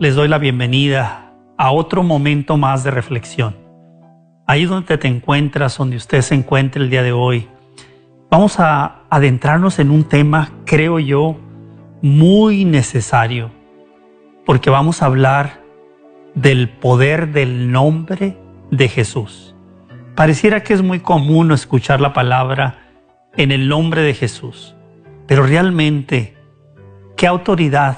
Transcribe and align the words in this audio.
les 0.00 0.16
doy 0.16 0.26
la 0.26 0.38
bienvenida 0.38 1.32
a 1.56 1.70
otro 1.70 2.02
momento 2.02 2.56
más 2.56 2.82
de 2.82 2.90
reflexión. 2.90 3.56
Ahí 4.44 4.64
donde 4.64 4.98
te 4.98 5.06
encuentras, 5.06 5.78
donde 5.78 5.96
usted 5.96 6.20
se 6.22 6.34
encuentre 6.34 6.82
el 6.82 6.90
día 6.90 7.04
de 7.04 7.12
hoy, 7.12 7.48
vamos 8.28 8.58
a 8.58 9.02
adentrarnos 9.08 9.78
en 9.78 9.92
un 9.92 10.02
tema, 10.02 10.50
creo 10.66 10.98
yo, 10.98 11.36
muy 12.02 12.64
necesario, 12.64 13.52
porque 14.44 14.68
vamos 14.68 15.00
a 15.00 15.06
hablar 15.06 15.62
del 16.34 16.68
poder 16.68 17.32
del 17.32 17.70
nombre 17.70 18.36
de 18.72 18.88
Jesús. 18.88 19.54
Pareciera 20.16 20.64
que 20.64 20.74
es 20.74 20.82
muy 20.82 20.98
común 21.00 21.52
escuchar 21.52 22.00
la 22.00 22.12
palabra 22.12 22.78
en 23.36 23.52
el 23.52 23.68
nombre 23.68 24.02
de 24.02 24.14
Jesús, 24.14 24.74
pero 25.28 25.46
realmente, 25.46 26.36
¿qué 27.16 27.28
autoridad 27.28 27.96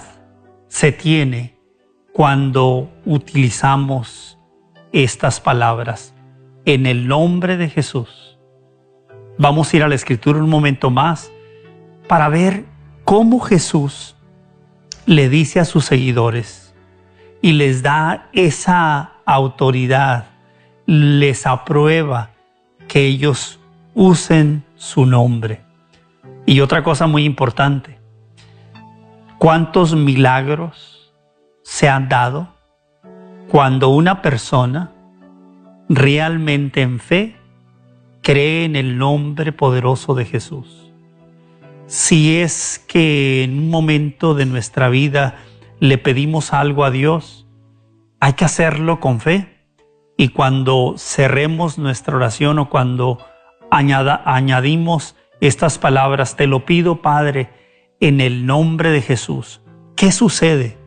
se 0.68 0.92
tiene 0.92 1.55
cuando 2.16 2.90
utilizamos 3.04 4.38
estas 4.90 5.38
palabras 5.38 6.14
en 6.64 6.86
el 6.86 7.08
nombre 7.08 7.58
de 7.58 7.68
Jesús. 7.68 8.38
Vamos 9.36 9.70
a 9.70 9.76
ir 9.76 9.82
a 9.82 9.88
la 9.88 9.96
escritura 9.96 10.38
un 10.38 10.48
momento 10.48 10.88
más 10.88 11.30
para 12.08 12.30
ver 12.30 12.64
cómo 13.04 13.38
Jesús 13.40 14.16
le 15.04 15.28
dice 15.28 15.60
a 15.60 15.66
sus 15.66 15.84
seguidores 15.84 16.74
y 17.42 17.52
les 17.52 17.82
da 17.82 18.30
esa 18.32 19.12
autoridad, 19.26 20.24
les 20.86 21.46
aprueba 21.46 22.30
que 22.88 23.04
ellos 23.04 23.60
usen 23.92 24.64
su 24.76 25.04
nombre. 25.04 25.60
Y 26.46 26.60
otra 26.60 26.82
cosa 26.82 27.06
muy 27.06 27.24
importante, 27.24 27.98
¿Cuántos 29.36 29.94
milagros 29.94 30.95
se 31.66 31.88
han 31.88 32.08
dado 32.08 32.54
cuando 33.50 33.88
una 33.88 34.22
persona 34.22 34.92
realmente 35.88 36.80
en 36.80 37.00
fe 37.00 37.34
cree 38.22 38.64
en 38.64 38.76
el 38.76 38.98
nombre 38.98 39.50
poderoso 39.50 40.14
de 40.14 40.26
Jesús? 40.26 40.92
Si 41.86 42.38
es 42.38 42.84
que 42.86 43.42
en 43.42 43.58
un 43.58 43.70
momento 43.70 44.34
de 44.34 44.46
nuestra 44.46 44.88
vida 44.88 45.38
le 45.80 45.98
pedimos 45.98 46.52
algo 46.52 46.84
a 46.84 46.92
Dios, 46.92 47.48
hay 48.20 48.34
que 48.34 48.44
hacerlo 48.44 49.00
con 49.00 49.20
fe. 49.20 49.58
Y 50.16 50.28
cuando 50.28 50.94
cerremos 50.96 51.78
nuestra 51.78 52.14
oración 52.14 52.60
o 52.60 52.70
cuando 52.70 53.18
añadimos 53.70 55.16
estas 55.40 55.78
palabras, 55.78 56.36
te 56.36 56.46
lo 56.46 56.64
pido, 56.64 57.02
Padre, 57.02 57.50
en 57.98 58.20
el 58.20 58.46
nombre 58.46 58.90
de 58.90 59.02
Jesús. 59.02 59.62
¿Qué 59.96 60.12
sucede? 60.12 60.85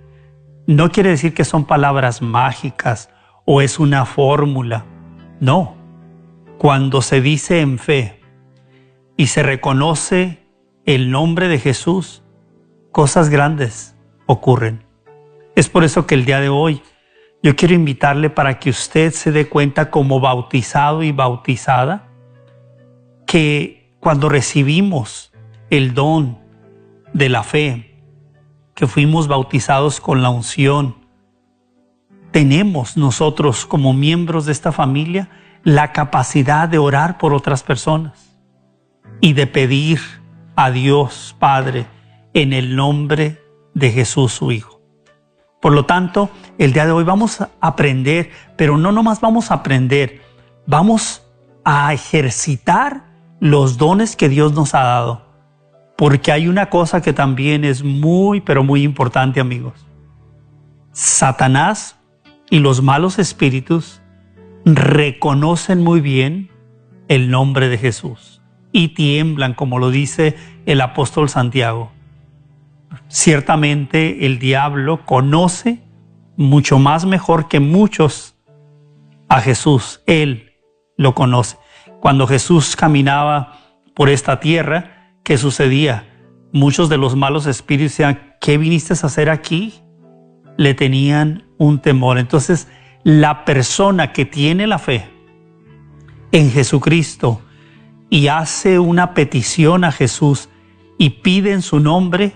No 0.69 0.91
quiere 0.91 1.09
decir 1.09 1.33
que 1.33 1.45
son 1.45 1.65
palabras 1.65 2.21
mágicas 2.21 3.09
o 3.43 3.59
es 3.59 3.79
una 3.79 4.05
fórmula. 4.05 4.85
No. 5.39 5.75
Cuando 6.59 7.01
se 7.01 7.21
dice 7.21 7.61
en 7.61 7.79
fe 7.79 8.21
y 9.17 9.25
se 9.25 9.41
reconoce 9.41 10.45
el 10.85 11.09
nombre 11.09 11.47
de 11.47 11.57
Jesús, 11.57 12.21
cosas 12.91 13.29
grandes 13.29 13.97
ocurren. 14.27 14.85
Es 15.55 15.69
por 15.69 15.83
eso 15.83 16.05
que 16.05 16.13
el 16.13 16.23
día 16.23 16.39
de 16.39 16.49
hoy 16.49 16.83
yo 17.41 17.55
quiero 17.55 17.73
invitarle 17.73 18.29
para 18.29 18.59
que 18.59 18.69
usted 18.69 19.11
se 19.11 19.31
dé 19.31 19.49
cuenta 19.49 19.89
como 19.89 20.19
bautizado 20.19 21.01
y 21.01 21.11
bautizada 21.11 22.11
que 23.25 23.91
cuando 23.99 24.29
recibimos 24.29 25.33
el 25.71 25.95
don 25.95 26.37
de 27.11 27.29
la 27.29 27.41
fe, 27.41 27.88
que 28.79 28.87
fuimos 28.87 29.27
bautizados 29.27 29.99
con 29.99 30.21
la 30.21 30.29
unción, 30.29 30.95
tenemos 32.31 32.95
nosotros 32.95 33.65
como 33.65 33.93
miembros 33.93 34.45
de 34.45 34.53
esta 34.53 34.71
familia 34.71 35.29
la 35.65 35.91
capacidad 35.91 36.69
de 36.69 36.77
orar 36.77 37.17
por 37.17 37.33
otras 37.33 37.61
personas 37.61 38.39
y 39.19 39.33
de 39.33 39.47
pedir 39.47 39.99
a 40.55 40.71
Dios 40.71 41.35
Padre 41.39 41.87
en 42.33 42.53
el 42.53 42.77
nombre 42.77 43.43
de 43.73 43.91
Jesús 43.91 44.31
su 44.31 44.53
Hijo. 44.53 44.79
Por 45.61 45.73
lo 45.73 45.85
tanto, 45.85 46.29
el 46.57 46.71
día 46.71 46.85
de 46.85 46.93
hoy 46.93 47.03
vamos 47.03 47.41
a 47.41 47.49
aprender, 47.59 48.31
pero 48.55 48.77
no 48.77 48.93
nomás 48.93 49.19
vamos 49.19 49.51
a 49.51 49.55
aprender, 49.55 50.21
vamos 50.65 51.21
a 51.65 51.93
ejercitar 51.93 53.03
los 53.41 53.77
dones 53.77 54.15
que 54.15 54.29
Dios 54.29 54.53
nos 54.53 54.73
ha 54.73 54.83
dado. 54.83 55.28
Porque 55.99 56.31
hay 56.31 56.47
una 56.47 56.69
cosa 56.69 57.01
que 57.01 57.11
también 57.11 57.65
es 57.65 57.83
muy, 57.83 58.39
pero 58.39 58.63
muy 58.63 58.83
importante, 58.83 59.41
amigos. 59.41 59.85
Satanás 60.93 61.99
y 62.49 62.59
los 62.59 62.81
malos 62.81 63.19
espíritus 63.19 63.99
reconocen 64.63 65.83
muy 65.83 65.99
bien 65.99 66.51
el 67.09 67.29
nombre 67.29 67.67
de 67.67 67.77
Jesús 67.77 68.41
y 68.71 68.93
tiemblan, 68.93 69.53
como 69.53 69.77
lo 69.77 69.91
dice 69.91 70.37
el 70.65 70.79
apóstol 70.79 71.27
Santiago. 71.27 71.91
Ciertamente 73.09 74.25
el 74.25 74.39
diablo 74.39 75.05
conoce 75.05 75.83
mucho 76.37 76.79
más 76.79 77.03
mejor 77.03 77.49
que 77.49 77.59
muchos 77.59 78.37
a 79.27 79.41
Jesús. 79.41 80.01
Él 80.05 80.53
lo 80.95 81.13
conoce. 81.13 81.57
Cuando 81.99 82.25
Jesús 82.25 82.77
caminaba 82.77 83.59
por 83.93 84.07
esta 84.07 84.39
tierra, 84.39 84.95
¿qué 85.23 85.37
sucedía? 85.37 86.07
Muchos 86.51 86.89
de 86.89 86.97
los 86.97 87.15
malos 87.15 87.45
espíritus 87.45 87.93
decían, 87.93 88.35
¿qué 88.41 88.57
viniste 88.57 88.93
a 88.93 89.05
hacer 89.05 89.29
aquí? 89.29 89.81
Le 90.57 90.73
tenían 90.73 91.45
un 91.57 91.79
temor. 91.79 92.17
Entonces, 92.17 92.67
la 93.03 93.45
persona 93.45 94.11
que 94.11 94.25
tiene 94.25 94.67
la 94.67 94.79
fe 94.79 95.09
en 96.31 96.51
Jesucristo 96.51 97.41
y 98.09 98.27
hace 98.27 98.79
una 98.79 99.13
petición 99.13 99.83
a 99.83 99.91
Jesús 99.91 100.49
y 100.97 101.11
pide 101.21 101.53
en 101.53 101.61
su 101.61 101.79
nombre, 101.79 102.33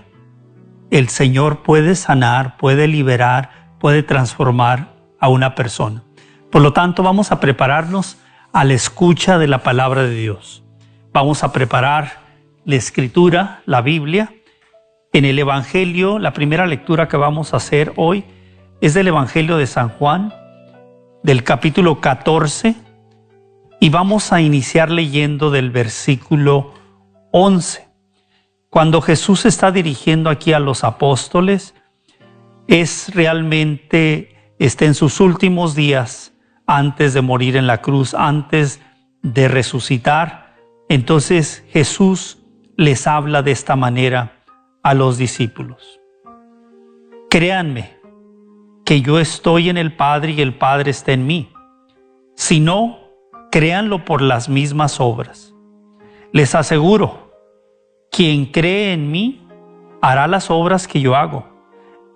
el 0.90 1.08
Señor 1.08 1.62
puede 1.62 1.96
sanar, 1.96 2.56
puede 2.56 2.86
liberar, 2.86 3.74
puede 3.80 4.02
transformar 4.02 4.94
a 5.20 5.28
una 5.28 5.54
persona. 5.54 6.02
Por 6.50 6.62
lo 6.62 6.72
tanto, 6.72 7.02
vamos 7.02 7.32
a 7.32 7.40
prepararnos 7.40 8.18
a 8.52 8.64
la 8.64 8.74
escucha 8.74 9.38
de 9.38 9.48
la 9.48 9.62
palabra 9.62 10.04
de 10.04 10.14
Dios. 10.14 10.62
Vamos 11.12 11.42
a 11.42 11.52
preparar 11.52 12.23
la 12.64 12.76
escritura, 12.76 13.62
la 13.66 13.82
Biblia. 13.82 14.34
En 15.12 15.24
el 15.24 15.38
Evangelio, 15.38 16.18
la 16.18 16.32
primera 16.32 16.66
lectura 16.66 17.08
que 17.08 17.16
vamos 17.16 17.54
a 17.54 17.58
hacer 17.58 17.92
hoy 17.96 18.24
es 18.80 18.94
del 18.94 19.08
Evangelio 19.08 19.56
de 19.56 19.66
San 19.66 19.90
Juan, 19.90 20.34
del 21.22 21.44
capítulo 21.44 22.00
14, 22.00 22.74
y 23.80 23.90
vamos 23.90 24.32
a 24.32 24.40
iniciar 24.40 24.90
leyendo 24.90 25.50
del 25.50 25.70
versículo 25.70 26.72
11. 27.32 27.86
Cuando 28.70 29.00
Jesús 29.00 29.44
está 29.44 29.70
dirigiendo 29.70 30.30
aquí 30.30 30.52
a 30.52 30.58
los 30.58 30.84
apóstoles, 30.84 31.74
es 32.66 33.14
realmente, 33.14 34.54
está 34.58 34.86
en 34.86 34.94
sus 34.94 35.20
últimos 35.20 35.74
días 35.74 36.32
antes 36.66 37.14
de 37.14 37.20
morir 37.20 37.56
en 37.56 37.66
la 37.66 37.82
cruz, 37.82 38.14
antes 38.14 38.80
de 39.22 39.48
resucitar. 39.48 40.56
Entonces 40.88 41.64
Jesús 41.70 42.43
les 42.76 43.06
habla 43.06 43.42
de 43.42 43.52
esta 43.52 43.76
manera 43.76 44.44
a 44.82 44.94
los 44.94 45.16
discípulos. 45.16 46.00
Créanme 47.30 47.96
que 48.84 49.00
yo 49.00 49.18
estoy 49.18 49.68
en 49.68 49.76
el 49.76 49.94
Padre 49.94 50.32
y 50.32 50.40
el 50.40 50.54
Padre 50.54 50.90
está 50.90 51.12
en 51.12 51.26
mí. 51.26 51.52
Si 52.34 52.60
no, 52.60 52.98
créanlo 53.50 54.04
por 54.04 54.20
las 54.20 54.48
mismas 54.48 55.00
obras. 55.00 55.54
Les 56.32 56.54
aseguro, 56.54 57.32
quien 58.10 58.46
cree 58.46 58.92
en 58.92 59.10
mí 59.10 59.46
hará 60.02 60.26
las 60.26 60.50
obras 60.50 60.88
que 60.88 61.00
yo 61.00 61.14
hago, 61.16 61.46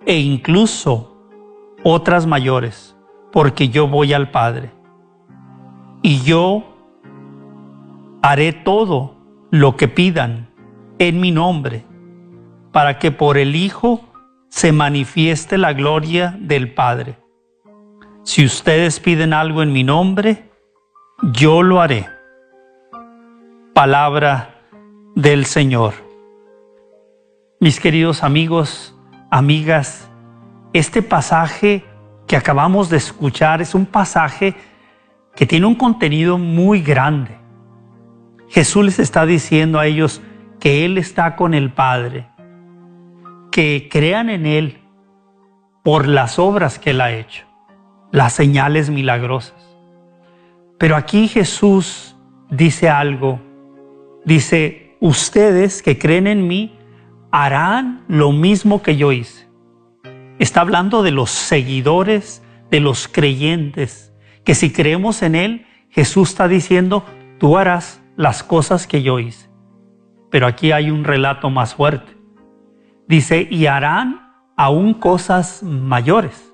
e 0.05 0.19
incluso 0.19 1.17
otras 1.83 2.25
mayores, 2.25 2.95
porque 3.31 3.69
yo 3.69 3.87
voy 3.87 4.13
al 4.13 4.29
Padre. 4.29 4.71
Y 6.01 6.21
yo 6.21 6.63
haré 8.21 8.53
todo 8.53 9.15
lo 9.51 9.75
que 9.75 9.87
pidan 9.87 10.48
en 10.99 11.19
mi 11.19 11.31
nombre, 11.31 11.85
para 12.71 12.99
que 12.99 13.11
por 13.11 13.37
el 13.37 13.55
Hijo 13.55 14.01
se 14.49 14.71
manifieste 14.71 15.57
la 15.57 15.73
gloria 15.73 16.37
del 16.39 16.73
Padre. 16.73 17.17
Si 18.23 18.45
ustedes 18.45 18.99
piden 18.99 19.33
algo 19.33 19.63
en 19.63 19.71
mi 19.71 19.83
nombre, 19.83 20.49
yo 21.33 21.63
lo 21.63 21.81
haré. 21.81 22.07
Palabra 23.73 24.55
del 25.15 25.45
Señor. 25.45 25.93
Mis 27.61 27.79
queridos 27.79 28.23
amigos, 28.23 28.93
amigas, 29.31 30.09
este 30.73 31.01
pasaje 31.01 31.85
que 32.27 32.35
acabamos 32.35 32.89
de 32.89 32.97
escuchar 32.97 33.61
es 33.61 33.73
un 33.73 33.85
pasaje 33.85 34.53
que 35.35 35.45
tiene 35.45 35.65
un 35.65 35.75
contenido 35.75 36.37
muy 36.37 36.81
grande. 36.81 37.37
Jesús 38.49 38.83
les 38.83 38.99
está 38.99 39.25
diciendo 39.25 39.79
a 39.79 39.85
ellos 39.85 40.21
que 40.59 40.85
Él 40.85 40.97
está 40.97 41.35
con 41.35 41.53
el 41.53 41.71
Padre, 41.71 42.27
que 43.51 43.87
crean 43.91 44.29
en 44.29 44.45
Él 44.45 44.79
por 45.83 46.07
las 46.07 46.37
obras 46.37 46.79
que 46.79 46.91
Él 46.91 47.01
ha 47.01 47.11
hecho, 47.11 47.45
las 48.11 48.33
señales 48.33 48.89
milagrosas. 48.89 49.55
Pero 50.77 50.95
aquí 50.95 51.27
Jesús 51.27 52.15
dice 52.49 52.89
algo, 52.89 53.39
dice, 54.25 54.95
ustedes 54.99 55.81
que 55.81 55.97
creen 55.97 56.27
en 56.27 56.47
mí 56.47 56.77
harán 57.31 58.03
lo 58.07 58.31
mismo 58.31 58.81
que 58.81 58.97
yo 58.97 59.11
hice. 59.11 59.47
Está 60.39 60.61
hablando 60.61 61.03
de 61.03 61.11
los 61.11 61.31
seguidores, 61.31 62.43
de 62.71 62.79
los 62.79 63.07
creyentes, 63.07 64.13
que 64.45 64.55
si 64.55 64.71
creemos 64.71 65.21
en 65.21 65.35
Él, 65.35 65.65
Jesús 65.89 66.29
está 66.29 66.47
diciendo, 66.47 67.05
tú 67.39 67.57
harás 67.57 68.01
las 68.15 68.43
cosas 68.43 68.87
que 68.87 69.01
yo 69.01 69.19
hice. 69.19 69.48
Pero 70.29 70.47
aquí 70.47 70.71
hay 70.71 70.91
un 70.91 71.03
relato 71.03 71.49
más 71.49 71.75
fuerte. 71.75 72.15
Dice, 73.07 73.47
y 73.49 73.65
harán 73.65 74.33
aún 74.55 74.93
cosas 74.93 75.63
mayores. 75.63 76.53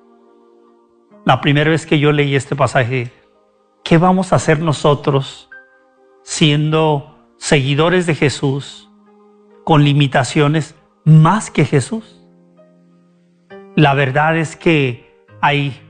La 1.25 1.42
primera 1.42 1.69
vez 1.69 1.86
que 1.86 2.00
yo 2.00 2.12
leí 2.12 2.36
este 2.36 2.56
pasaje, 2.56 3.12
¿qué 3.83 3.98
vamos 3.98 4.31
a 4.31 4.38
hacer 4.38 4.60
nosotros 4.60 5.50
siendo 6.24 7.33
seguidores 7.38 8.06
de 8.06 8.16
Jesús 8.16 8.89
con 9.63 9.83
limitaciones 9.83 10.75
más 11.04 11.50
que 11.50 11.66
Jesús? 11.66 12.24
La 13.75 13.94
verdad 13.94 14.38
es 14.38 14.56
que 14.56 15.25
hay 15.42 15.81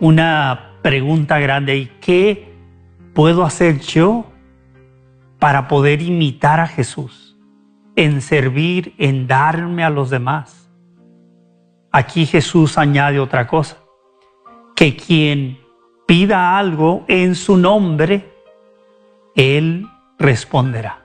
una 0.00 0.78
pregunta 0.82 1.38
grande 1.38 1.76
y 1.76 1.86
¿qué 2.00 2.52
puedo 3.14 3.44
hacer 3.44 3.80
yo 3.80 4.26
para 5.44 5.68
poder 5.68 6.00
imitar 6.00 6.58
a 6.58 6.66
Jesús, 6.66 7.36
en 7.96 8.22
servir, 8.22 8.94
en 8.96 9.26
darme 9.26 9.84
a 9.84 9.90
los 9.90 10.08
demás. 10.08 10.70
Aquí 11.92 12.24
Jesús 12.24 12.78
añade 12.78 13.20
otra 13.20 13.46
cosa, 13.46 13.76
que 14.74 14.96
quien 14.96 15.58
pida 16.06 16.56
algo 16.56 17.04
en 17.08 17.34
su 17.34 17.58
nombre, 17.58 18.32
Él 19.36 19.86
responderá. 20.18 21.04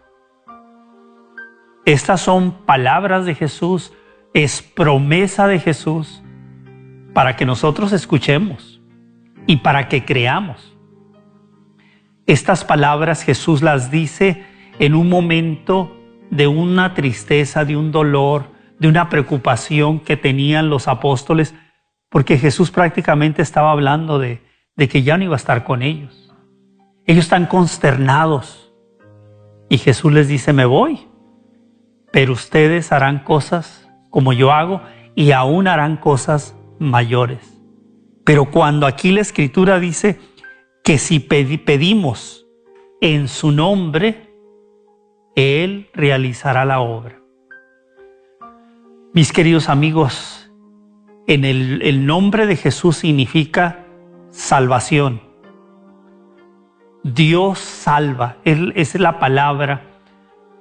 Estas 1.83 2.21
son 2.21 2.65
palabras 2.65 3.25
de 3.25 3.36
Jesús, 3.36 3.91
es 4.33 4.62
promesa 4.62 5.47
de 5.47 5.59
Jesús 5.59 6.24
para 7.13 7.36
que 7.36 7.45
nosotros 7.45 7.91
escuchemos 7.91 8.80
y 9.47 9.57
para 9.57 9.89
que 9.89 10.06
creamos. 10.06 10.78
Estas 12.29 12.63
palabras 12.63 13.23
Jesús 13.23 13.63
las 13.63 13.89
dice 13.89 14.43
en 14.77 14.93
un 14.93 15.09
momento 15.09 15.97
de 16.29 16.45
una 16.45 16.93
tristeza, 16.93 17.65
de 17.65 17.75
un 17.75 17.91
dolor, 17.91 18.51
de 18.77 18.87
una 18.87 19.09
preocupación 19.09 19.99
que 19.99 20.15
tenían 20.15 20.69
los 20.69 20.87
apóstoles, 20.87 21.55
porque 22.07 22.37
Jesús 22.37 22.69
prácticamente 22.69 23.41
estaba 23.41 23.71
hablando 23.71 24.19
de, 24.19 24.43
de 24.75 24.87
que 24.87 25.01
ya 25.01 25.17
no 25.17 25.23
iba 25.23 25.33
a 25.33 25.37
estar 25.37 25.63
con 25.63 25.81
ellos. 25.81 26.31
Ellos 27.07 27.23
están 27.23 27.47
consternados. 27.47 28.75
Y 29.67 29.79
Jesús 29.79 30.13
les 30.13 30.27
dice, 30.27 30.53
me 30.53 30.65
voy, 30.65 31.07
pero 32.11 32.33
ustedes 32.33 32.91
harán 32.91 33.23
cosas 33.23 33.89
como 34.11 34.33
yo 34.33 34.51
hago 34.51 34.83
y 35.15 35.31
aún 35.31 35.67
harán 35.67 35.97
cosas 35.97 36.55
mayores. 36.77 37.59
Pero 38.23 38.51
cuando 38.51 38.85
aquí 38.85 39.11
la 39.11 39.21
escritura 39.21 39.79
dice, 39.79 40.19
que 40.83 40.97
si 40.97 41.19
pedimos 41.19 42.47
en 43.01 43.27
su 43.27 43.51
nombre, 43.51 44.33
Él 45.35 45.89
realizará 45.93 46.65
la 46.65 46.79
obra. 46.79 47.21
Mis 49.13 49.31
queridos 49.31 49.69
amigos, 49.69 50.51
en 51.27 51.45
el, 51.45 51.81
el 51.81 52.05
nombre 52.05 52.45
de 52.45 52.55
Jesús 52.55 52.97
significa 52.97 53.85
salvación. 54.29 55.21
Dios 57.03 57.59
salva, 57.59 58.37
esa 58.43 58.73
es 58.75 58.99
la 58.99 59.19
palabra. 59.19 59.85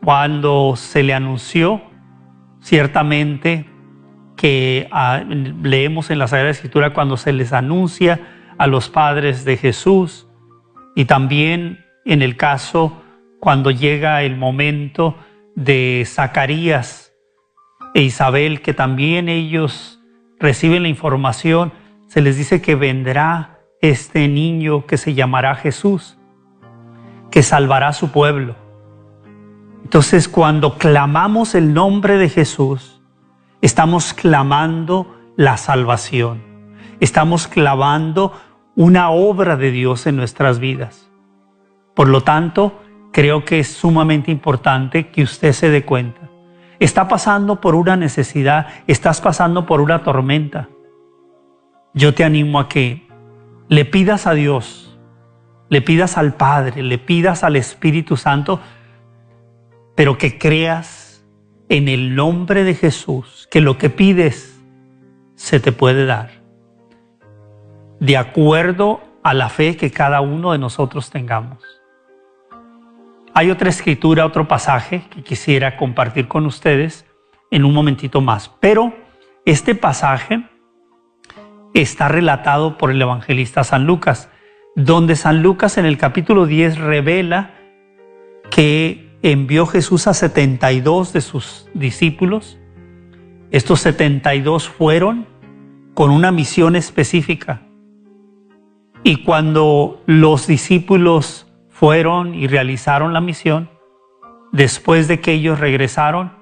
Cuando 0.02 0.74
se 0.76 1.02
le 1.02 1.12
anunció, 1.12 1.82
ciertamente 2.60 3.66
que 4.36 4.88
ah, 4.92 5.22
leemos 5.62 6.10
en 6.10 6.18
la 6.20 6.28
Sagrada 6.28 6.50
Escritura, 6.50 6.94
cuando 6.94 7.16
se 7.16 7.32
les 7.32 7.52
anuncia 7.52 8.20
a 8.58 8.66
los 8.66 8.88
padres 8.88 9.44
de 9.44 9.56
Jesús 9.56 10.26
y 10.94 11.04
también 11.04 11.84
en 12.04 12.22
el 12.22 12.36
caso 12.36 13.02
cuando 13.40 13.70
llega 13.70 14.22
el 14.22 14.36
momento 14.36 15.16
de 15.54 16.04
Zacarías 16.06 17.12
e 17.94 18.02
Isabel, 18.02 18.62
que 18.62 18.74
también 18.74 19.28
ellos 19.28 20.00
reciben 20.38 20.82
la 20.82 20.88
información, 20.88 21.72
se 22.06 22.20
les 22.20 22.36
dice 22.36 22.60
que 22.60 22.74
vendrá 22.74 23.60
este 23.80 24.28
niño 24.28 24.86
que 24.86 24.96
se 24.96 25.14
llamará 25.14 25.54
Jesús, 25.54 26.18
que 27.30 27.42
salvará 27.42 27.88
a 27.88 27.92
su 27.92 28.10
pueblo. 28.10 28.56
Entonces 29.84 30.28
cuando 30.28 30.78
clamamos 30.78 31.54
el 31.54 31.72
nombre 31.72 32.18
de 32.18 32.28
Jesús, 32.28 33.00
estamos 33.60 34.14
clamando 34.14 35.16
la 35.36 35.56
salvación, 35.56 36.42
estamos 37.00 37.46
clamando 37.46 38.32
una 38.78 39.10
obra 39.10 39.56
de 39.56 39.72
Dios 39.72 40.06
en 40.06 40.14
nuestras 40.14 40.60
vidas. 40.60 41.10
Por 41.96 42.06
lo 42.06 42.20
tanto, 42.20 42.80
creo 43.12 43.44
que 43.44 43.58
es 43.58 43.66
sumamente 43.66 44.30
importante 44.30 45.08
que 45.08 45.24
usted 45.24 45.52
se 45.52 45.68
dé 45.68 45.84
cuenta. 45.84 46.30
Está 46.78 47.08
pasando 47.08 47.60
por 47.60 47.74
una 47.74 47.96
necesidad, 47.96 48.68
estás 48.86 49.20
pasando 49.20 49.66
por 49.66 49.80
una 49.80 50.04
tormenta. 50.04 50.68
Yo 51.92 52.14
te 52.14 52.22
animo 52.22 52.60
a 52.60 52.68
que 52.68 53.08
le 53.66 53.84
pidas 53.84 54.28
a 54.28 54.34
Dios, 54.34 54.96
le 55.70 55.82
pidas 55.82 56.16
al 56.16 56.34
Padre, 56.34 56.84
le 56.84 56.98
pidas 56.98 57.42
al 57.42 57.56
Espíritu 57.56 58.16
Santo, 58.16 58.60
pero 59.96 60.18
que 60.18 60.38
creas 60.38 61.26
en 61.68 61.88
el 61.88 62.14
nombre 62.14 62.62
de 62.62 62.76
Jesús, 62.76 63.48
que 63.50 63.60
lo 63.60 63.76
que 63.76 63.90
pides 63.90 64.56
se 65.34 65.58
te 65.58 65.72
puede 65.72 66.06
dar 66.06 66.37
de 68.00 68.16
acuerdo 68.16 69.00
a 69.22 69.34
la 69.34 69.48
fe 69.48 69.76
que 69.76 69.90
cada 69.90 70.20
uno 70.20 70.52
de 70.52 70.58
nosotros 70.58 71.10
tengamos. 71.10 71.58
Hay 73.34 73.50
otra 73.50 73.68
escritura, 73.68 74.26
otro 74.26 74.48
pasaje 74.48 75.04
que 75.10 75.22
quisiera 75.22 75.76
compartir 75.76 76.28
con 76.28 76.46
ustedes 76.46 77.06
en 77.50 77.64
un 77.64 77.74
momentito 77.74 78.20
más, 78.20 78.50
pero 78.60 78.94
este 79.44 79.74
pasaje 79.74 80.44
está 81.74 82.08
relatado 82.08 82.78
por 82.78 82.90
el 82.90 83.00
evangelista 83.00 83.64
San 83.64 83.86
Lucas, 83.86 84.30
donde 84.76 85.16
San 85.16 85.42
Lucas 85.42 85.78
en 85.78 85.86
el 85.86 85.98
capítulo 85.98 86.46
10 86.46 86.78
revela 86.78 87.54
que 88.50 89.18
envió 89.22 89.66
Jesús 89.66 90.06
a 90.06 90.14
72 90.14 91.12
de 91.12 91.20
sus 91.20 91.68
discípulos. 91.74 92.58
Estos 93.50 93.80
72 93.80 94.68
fueron 94.68 95.26
con 95.94 96.10
una 96.10 96.30
misión 96.32 96.76
específica 96.76 97.67
y 99.02 99.22
cuando 99.24 100.02
los 100.06 100.46
discípulos 100.46 101.46
fueron 101.68 102.34
y 102.34 102.46
realizaron 102.46 103.12
la 103.12 103.20
misión, 103.20 103.70
después 104.52 105.08
de 105.08 105.20
que 105.20 105.32
ellos 105.32 105.60
regresaron, 105.60 106.32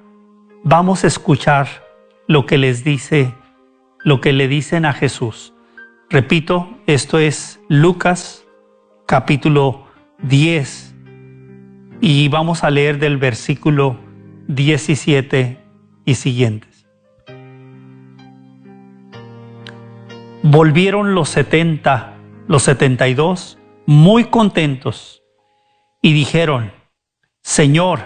vamos 0.65 1.05
a 1.05 1.07
escuchar 1.07 1.69
lo 2.27 2.47
que 2.47 2.59
les 2.59 2.85
dice, 2.85 3.35
lo 4.03 4.21
que 4.21 4.33
le 4.33 4.49
dicen 4.49 4.85
a 4.85 4.93
Jesús. 4.93 5.53
Repito, 6.09 6.79
esto 6.87 7.19
es 7.19 7.61
Lucas 7.69 8.45
capítulo 9.07 9.87
10 10.23 10.95
y 12.01 12.29
vamos 12.29 12.65
a 12.65 12.71
leer 12.71 12.99
del 12.99 13.17
versículo 13.17 13.99
17 14.49 15.59
y 16.05 16.15
siguientes. 16.15 16.87
Volvieron 20.43 21.15
los 21.15 21.29
setenta 21.29 22.16
los 22.49 22.63
72, 22.63 23.59
muy 23.87 24.25
contentos, 24.25 25.23
y 26.03 26.13
dijeron, 26.13 26.73
Señor, 27.43 28.01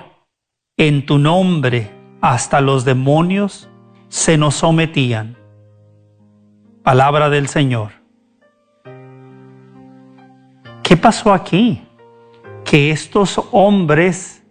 en 0.77 1.05
tu 1.05 1.19
nombre 1.19 1.91
hasta 2.21 2.61
los 2.61 2.85
demonios 2.85 3.69
se 4.09 4.39
nos 4.39 4.55
sometían. 4.57 5.37
Palabra 6.83 7.29
del 7.29 7.49
Señor. 7.49 7.93
¿Qué 10.83 10.97
pasó 10.97 11.33
aquí? 11.33 11.87
Que 12.65 12.91
estos 12.91 13.41
hombres 13.53 14.43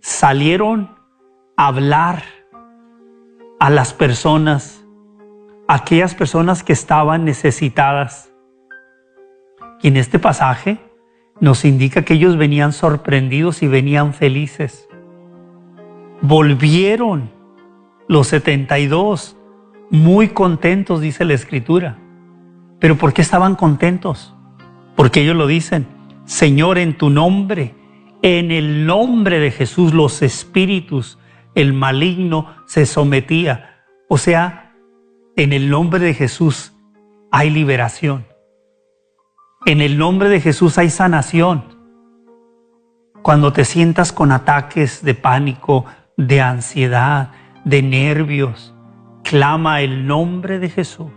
salieron 0.00 0.96
a 1.56 1.66
hablar 1.66 2.22
a 3.58 3.70
las 3.70 3.92
personas, 3.92 4.84
aquellas 5.66 6.14
personas 6.14 6.62
que 6.62 6.72
estaban 6.72 7.24
necesitadas. 7.24 8.30
Y 9.82 9.88
en 9.88 9.96
este 9.96 10.18
pasaje 10.18 10.78
nos 11.40 11.64
indica 11.64 12.02
que 12.02 12.14
ellos 12.14 12.36
venían 12.36 12.72
sorprendidos 12.72 13.62
y 13.62 13.68
venían 13.68 14.14
felices. 14.14 14.88
Volvieron 16.22 17.30
los 18.08 18.28
72 18.28 19.36
muy 19.90 20.28
contentos, 20.28 21.00
dice 21.00 21.24
la 21.24 21.34
escritura. 21.34 21.98
Pero 22.78 22.96
¿por 22.96 23.12
qué 23.12 23.22
estaban 23.22 23.54
contentos? 23.54 24.34
Porque 24.94 25.22
ellos 25.22 25.36
lo 25.36 25.46
dicen, 25.46 25.86
Señor, 26.24 26.78
en 26.78 26.96
tu 26.96 27.10
nombre, 27.10 27.74
en 28.22 28.50
el 28.50 28.86
nombre 28.86 29.38
de 29.38 29.50
Jesús, 29.50 29.94
los 29.94 30.22
espíritus, 30.22 31.18
el 31.54 31.72
maligno 31.72 32.54
se 32.66 32.86
sometía. 32.86 33.84
O 34.08 34.18
sea, 34.18 34.74
en 35.36 35.52
el 35.52 35.70
nombre 35.70 36.00
de 36.00 36.14
Jesús 36.14 36.72
hay 37.30 37.50
liberación. 37.50 38.26
En 39.68 39.80
el 39.80 39.98
nombre 39.98 40.28
de 40.28 40.40
Jesús 40.40 40.78
hay 40.78 40.90
sanación. 40.90 41.64
Cuando 43.22 43.52
te 43.52 43.64
sientas 43.64 44.12
con 44.12 44.30
ataques 44.30 45.02
de 45.02 45.14
pánico, 45.14 45.86
de 46.16 46.40
ansiedad, 46.40 47.32
de 47.64 47.82
nervios, 47.82 48.72
clama 49.24 49.80
el 49.80 50.06
nombre 50.06 50.60
de 50.60 50.68
Jesús. 50.68 51.10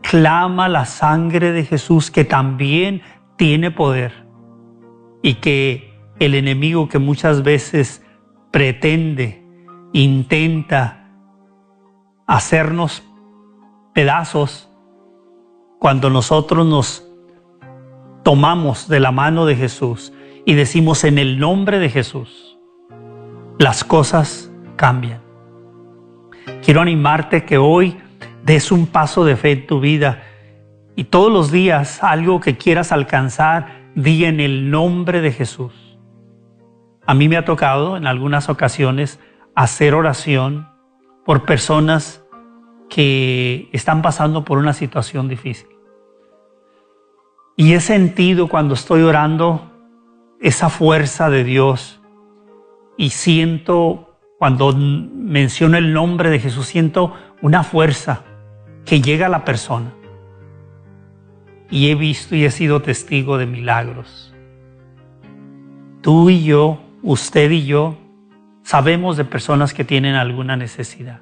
Clama 0.00 0.68
la 0.68 0.84
sangre 0.84 1.50
de 1.50 1.64
Jesús 1.64 2.12
que 2.12 2.24
también 2.24 3.02
tiene 3.34 3.72
poder 3.72 4.12
y 5.20 5.34
que 5.34 5.92
el 6.20 6.36
enemigo 6.36 6.88
que 6.88 7.00
muchas 7.00 7.42
veces 7.42 8.00
pretende, 8.52 9.44
intenta 9.92 11.10
hacernos 12.28 13.02
pedazos, 13.92 14.70
cuando 15.80 16.10
nosotros 16.10 16.64
nos 16.64 17.05
tomamos 18.26 18.88
de 18.88 18.98
la 18.98 19.12
mano 19.12 19.46
de 19.46 19.54
Jesús 19.54 20.12
y 20.44 20.54
decimos 20.54 21.04
en 21.04 21.16
el 21.18 21.38
nombre 21.38 21.78
de 21.78 21.88
Jesús, 21.88 22.58
las 23.56 23.84
cosas 23.84 24.50
cambian. 24.74 25.20
Quiero 26.60 26.80
animarte 26.80 27.44
que 27.44 27.56
hoy 27.56 27.96
des 28.42 28.72
un 28.72 28.88
paso 28.88 29.24
de 29.24 29.36
fe 29.36 29.52
en 29.52 29.66
tu 29.68 29.78
vida 29.78 30.24
y 30.96 31.04
todos 31.04 31.30
los 31.30 31.52
días 31.52 32.02
algo 32.02 32.40
que 32.40 32.56
quieras 32.56 32.90
alcanzar, 32.90 33.92
di 33.94 34.24
en 34.24 34.40
el 34.40 34.72
nombre 34.72 35.20
de 35.20 35.30
Jesús. 35.30 35.96
A 37.06 37.14
mí 37.14 37.28
me 37.28 37.36
ha 37.36 37.44
tocado 37.44 37.96
en 37.96 38.08
algunas 38.08 38.48
ocasiones 38.48 39.20
hacer 39.54 39.94
oración 39.94 40.68
por 41.24 41.44
personas 41.44 42.24
que 42.90 43.68
están 43.72 44.02
pasando 44.02 44.44
por 44.44 44.58
una 44.58 44.72
situación 44.72 45.28
difícil. 45.28 45.75
Y 47.56 47.72
he 47.72 47.80
sentido 47.80 48.48
cuando 48.48 48.74
estoy 48.74 49.02
orando 49.02 49.72
esa 50.40 50.68
fuerza 50.68 51.30
de 51.30 51.42
Dios 51.42 52.00
y 52.98 53.10
siento, 53.10 54.18
cuando 54.38 54.74
menciono 54.74 55.78
el 55.78 55.94
nombre 55.94 56.28
de 56.28 56.38
Jesús, 56.38 56.66
siento 56.66 57.14
una 57.40 57.64
fuerza 57.64 58.24
que 58.84 59.00
llega 59.00 59.26
a 59.26 59.30
la 59.30 59.44
persona. 59.46 59.92
Y 61.70 61.90
he 61.90 61.94
visto 61.94 62.36
y 62.36 62.44
he 62.44 62.50
sido 62.50 62.82
testigo 62.82 63.38
de 63.38 63.46
milagros. 63.46 64.34
Tú 66.02 66.28
y 66.28 66.44
yo, 66.44 66.78
usted 67.02 67.50
y 67.50 67.64
yo, 67.64 67.96
sabemos 68.62 69.16
de 69.16 69.24
personas 69.24 69.72
que 69.72 69.84
tienen 69.84 70.14
alguna 70.14 70.56
necesidad. 70.56 71.20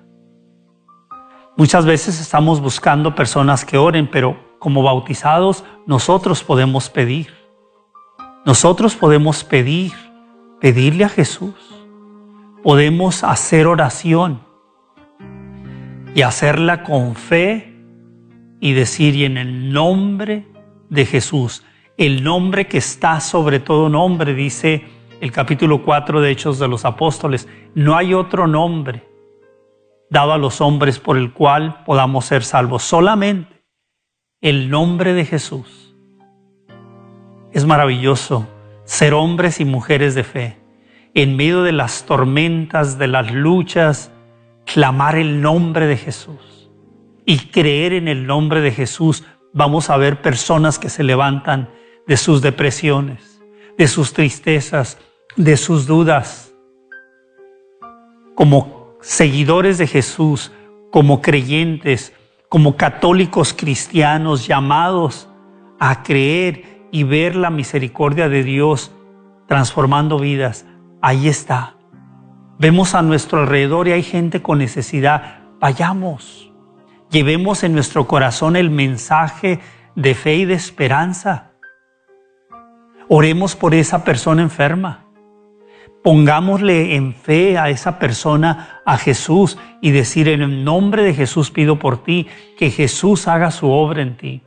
Muchas 1.57 1.87
veces 1.87 2.21
estamos 2.21 2.61
buscando 2.61 3.15
personas 3.15 3.65
que 3.65 3.79
oren, 3.79 4.09
pero 4.11 4.54
como 4.65 4.83
bautizados, 4.83 5.63
nosotros 5.85 6.43
podemos 6.43 6.89
pedir. 6.89 7.35
Nosotros 8.47 8.97
podemos 8.97 9.45
pedir, 9.45 9.93
pedirle 10.59 11.05
a 11.05 11.11
Jesús. 11.11 11.55
Podemos 12.63 13.25
hacer 13.25 13.67
oración 13.67 14.41
y 16.15 16.23
hacerla 16.23 16.83
con 16.83 17.15
fe 17.15 17.75
y 18.59 18.73
decir, 18.73 19.15
y 19.17 19.27
en 19.27 19.37
el 19.37 19.71
nombre 19.71 20.49
de 20.89 21.05
Jesús, 21.05 21.63
el 21.99 22.25
nombre 22.25 22.67
que 22.67 22.79
está 22.79 23.21
sobre 23.21 23.61
todo 23.61 23.91
nombre, 23.91 24.33
dice 24.33 24.83
el 25.21 25.31
capítulo 25.31 25.83
4 25.85 26.23
de 26.23 26.31
Hechos 26.31 26.59
de 26.59 26.69
los 26.69 26.87
Apóstoles, 26.87 27.47
no 27.75 27.99
hay 27.99 28.15
otro 28.15 28.47
nombre 28.47 29.07
dado 30.09 30.33
a 30.33 30.39
los 30.39 30.63
hombres 30.63 30.99
por 30.99 31.19
el 31.19 31.35
cual 31.35 31.85
podamos 31.85 32.25
ser 32.25 32.43
salvos, 32.43 32.83
solamente 32.83 33.54
el 34.45 34.69
nombre 34.69 35.15
de 35.15 35.25
Jesús. 35.25 35.97
Es 37.53 37.65
maravilloso 37.65 38.47
ser 38.85 39.15
hombres 39.15 39.59
y 39.59 39.65
mujeres 39.65 40.15
de 40.15 40.23
fe. 40.23 40.59
En 41.15 41.35
medio 41.35 41.63
de 41.63 41.73
las 41.73 42.05
tormentas, 42.05 42.99
de 42.99 43.07
las 43.07 43.33
luchas, 43.33 44.11
clamar 44.67 45.17
el 45.17 45.41
nombre 45.41 45.87
de 45.87 45.97
Jesús 45.97 46.69
y 47.25 47.39
creer 47.39 47.95
en 47.95 48.07
el 48.07 48.27
nombre 48.27 48.61
de 48.61 48.71
Jesús. 48.71 49.25
Vamos 49.55 49.89
a 49.89 49.97
ver 49.97 50.21
personas 50.21 50.79
que 50.79 50.91
se 50.91 51.05
levantan 51.05 51.71
de 52.07 52.19
sus 52.19 52.43
depresiones, 52.43 53.41
de 53.79 53.89
sus 53.89 54.13
tristezas, 54.13 54.99
de 55.37 55.57
sus 55.57 55.87
dudas. 55.87 56.53
Como 58.35 58.99
seguidores 59.01 59.79
de 59.79 59.87
Jesús, 59.87 60.53
como 60.91 61.23
creyentes, 61.23 62.13
como 62.55 62.77
católicos 62.77 63.53
cristianos 63.53 64.47
llamados 64.47 65.29
a 65.81 66.05
creer 66.05 66.87
y 66.93 67.03
ver 67.03 67.35
la 67.35 67.51
misericordia 67.51 68.29
de 68.29 68.45
Dios 68.45 68.95
transformando 69.49 70.21
vidas, 70.21 70.65
ahí 71.03 71.27
está. 71.27 71.75
Vemos 72.61 72.95
a 72.95 73.03
nuestro 73.03 73.41
alrededor 73.41 73.89
y 73.89 73.91
hay 73.91 74.05
gente 74.05 74.41
con 74.41 74.59
necesidad. 74.59 75.41
Vayamos, 75.59 76.53
llevemos 77.11 77.65
en 77.65 77.75
nuestro 77.75 78.07
corazón 78.07 78.55
el 78.55 78.71
mensaje 78.71 79.59
de 79.97 80.15
fe 80.15 80.37
y 80.37 80.45
de 80.45 80.55
esperanza. 80.55 81.55
Oremos 83.09 83.57
por 83.57 83.75
esa 83.75 84.05
persona 84.05 84.43
enferma. 84.43 85.04
Pongámosle 86.05 86.97
en 86.97 87.15
fe 87.15 87.57
a 87.57 87.71
esa 87.71 87.99
persona, 87.99 88.83
a 88.85 88.99
Jesús, 88.99 89.57
y 89.81 89.91
decir, 89.91 90.29
en 90.29 90.43
el 90.43 90.63
nombre 90.63 91.03
de 91.03 91.15
Jesús 91.15 91.51
pido 91.51 91.79
por 91.79 92.05
ti, 92.05 92.27
que 92.59 92.71
Jesús 92.71 93.27
haga 93.27 93.51
su 93.51 93.71
obra 93.71 94.03
en 94.03 94.19
ti. 94.19 94.43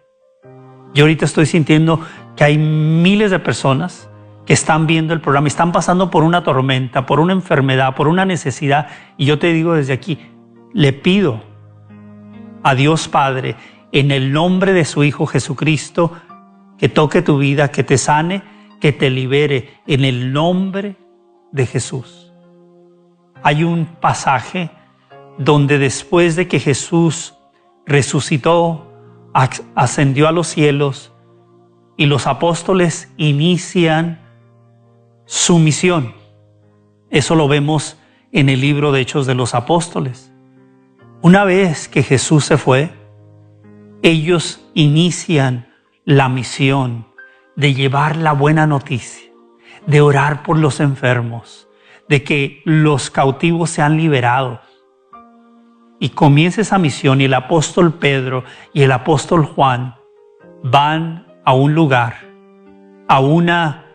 Yo 0.94 1.06
ahorita 1.06 1.26
estoy 1.26 1.48
sintiendo 1.48 2.00
que 2.36 2.44
hay 2.44 2.60
miles 2.60 3.32
de 3.32 3.40
personas 3.40 4.08
que 4.46 4.54
están 4.54 4.86
viendo 4.86 5.16
el 5.16 5.20
programa, 5.20 5.48
están 5.48 5.72
pasando 5.72 6.12
por 6.12 6.24
una 6.24 6.44
tormenta, 6.44 7.08
por 7.08 7.20
una 7.20 7.34
enfermedad, 7.34 7.96
por 7.96 8.08
una 8.08 8.24
necesidad, 8.24 8.90
y 9.18 9.26
yo 9.26 9.40
te 9.40 9.52
digo 9.52 9.74
desde 9.74 9.94
aquí, 9.94 10.20
le 10.76 10.94
pido 10.94 11.42
a 12.62 12.76
Dios 12.76 13.08
Padre, 13.08 13.56
en 13.92 14.12
el 14.12 14.32
nombre 14.32 14.74
de 14.74 14.86
su 14.86 15.04
Hijo 15.04 15.26
Jesucristo, 15.26 16.12
que 16.78 16.88
toque 16.88 17.24
tu 17.24 17.40
vida, 17.40 17.72
que 17.72 17.84
te 17.84 17.98
sane, 17.98 18.44
que 18.80 18.92
te 18.92 19.10
libere, 19.10 19.80
en 19.88 20.06
el 20.06 20.32
nombre 20.32 20.98
de 21.51 21.66
Jesús. 21.66 22.32
Hay 23.44 23.63
un 23.63 23.86
pasaje 23.86 24.72
donde 25.38 25.77
después 25.77 26.36
de 26.36 26.48
que 26.48 26.60
Jesús 26.60 27.36
resucitó, 27.86 28.92
ascendió 29.75 30.27
a 30.27 30.32
los 30.32 30.48
cielos 30.48 31.13
y 31.96 32.08
los 32.08 32.27
apóstoles 32.27 33.12
inician 33.18 34.20
su 35.25 35.60
misión. 35.60 36.13
Eso 37.10 37.36
lo 37.36 37.48
vemos 37.48 37.98
en 38.32 38.50
el 38.50 38.62
libro 38.62 38.92
de 38.92 39.01
Hechos 39.01 39.25
de 39.27 39.36
los 39.36 39.54
Apóstoles. 39.54 40.32
Una 41.22 41.44
vez 41.44 41.88
que 41.88 42.04
Jesús 42.04 42.46
se 42.46 42.58
fue, 42.58 42.92
ellos 44.01 44.66
inician 44.74 45.74
la 46.06 46.30
misión 46.30 47.08
de 47.56 47.74
llevar 47.74 48.16
la 48.16 48.34
buena 48.34 48.68
noticia 48.68 49.26
de 49.88 50.01
orar 50.01 50.44
por 50.44 50.60
los 50.60 50.79
enfermos, 50.79 51.67
de 52.08 52.24
que 52.24 52.62
los 52.65 53.10
cautivos 53.10 53.72
sean 53.72 53.98
liberados. 53.98 54.60
Y 56.00 56.10
comienza 56.10 56.62
esa 56.62 56.77
misión 56.77 57.22
y 57.22 57.25
el 57.25 57.34
apóstol 57.34 57.94
Pedro 57.94 58.44
y 58.74 58.84
el 58.84 58.91
apóstol 58.91 59.46
Juan 59.46 59.96
van 60.63 61.25
a 61.44 61.53
un 61.53 61.74
lugar, 61.74 62.17
a 63.08 63.20
una, 63.20 63.86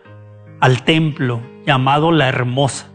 al 0.59 0.83
templo 0.83 1.41
llamado 1.65 2.11
La 2.11 2.27
Hermosa. 2.27 2.87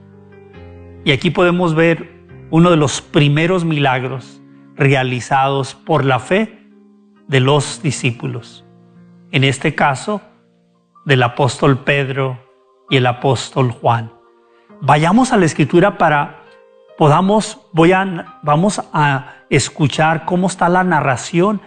Y 1.05 1.13
aquí 1.13 1.31
podemos 1.31 1.75
ver 1.75 2.19
uno 2.51 2.71
de 2.71 2.77
los 2.77 3.01
primeros 3.01 3.65
milagros 3.65 4.43
realizados 4.77 5.75
por 5.75 6.05
la 6.05 6.19
fe 6.19 6.59
de 7.29 7.41
los 7.41 7.81
discípulos. 7.83 8.65
En 9.31 9.45
este 9.45 9.75
caso, 9.75 10.21
del 11.05 11.23
apóstol 11.23 11.79
Pedro 11.85 12.48
y 12.91 12.97
el 12.97 13.07
apóstol 13.07 13.71
Juan. 13.71 14.13
Vayamos 14.81 15.33
a 15.33 15.37
la 15.37 15.47
escritura 15.47 15.99
para 15.99 16.45
podamos, 16.99 17.61
vamos 18.43 18.83
a 18.93 19.35
escuchar 19.51 20.25
cómo 20.25 20.49
está 20.49 20.69
la 20.69 20.83
narración 20.83 21.61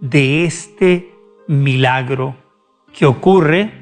de 0.00 0.44
este 0.44 1.14
milagro 1.46 2.36
que 2.92 3.06
ocurre 3.06 3.72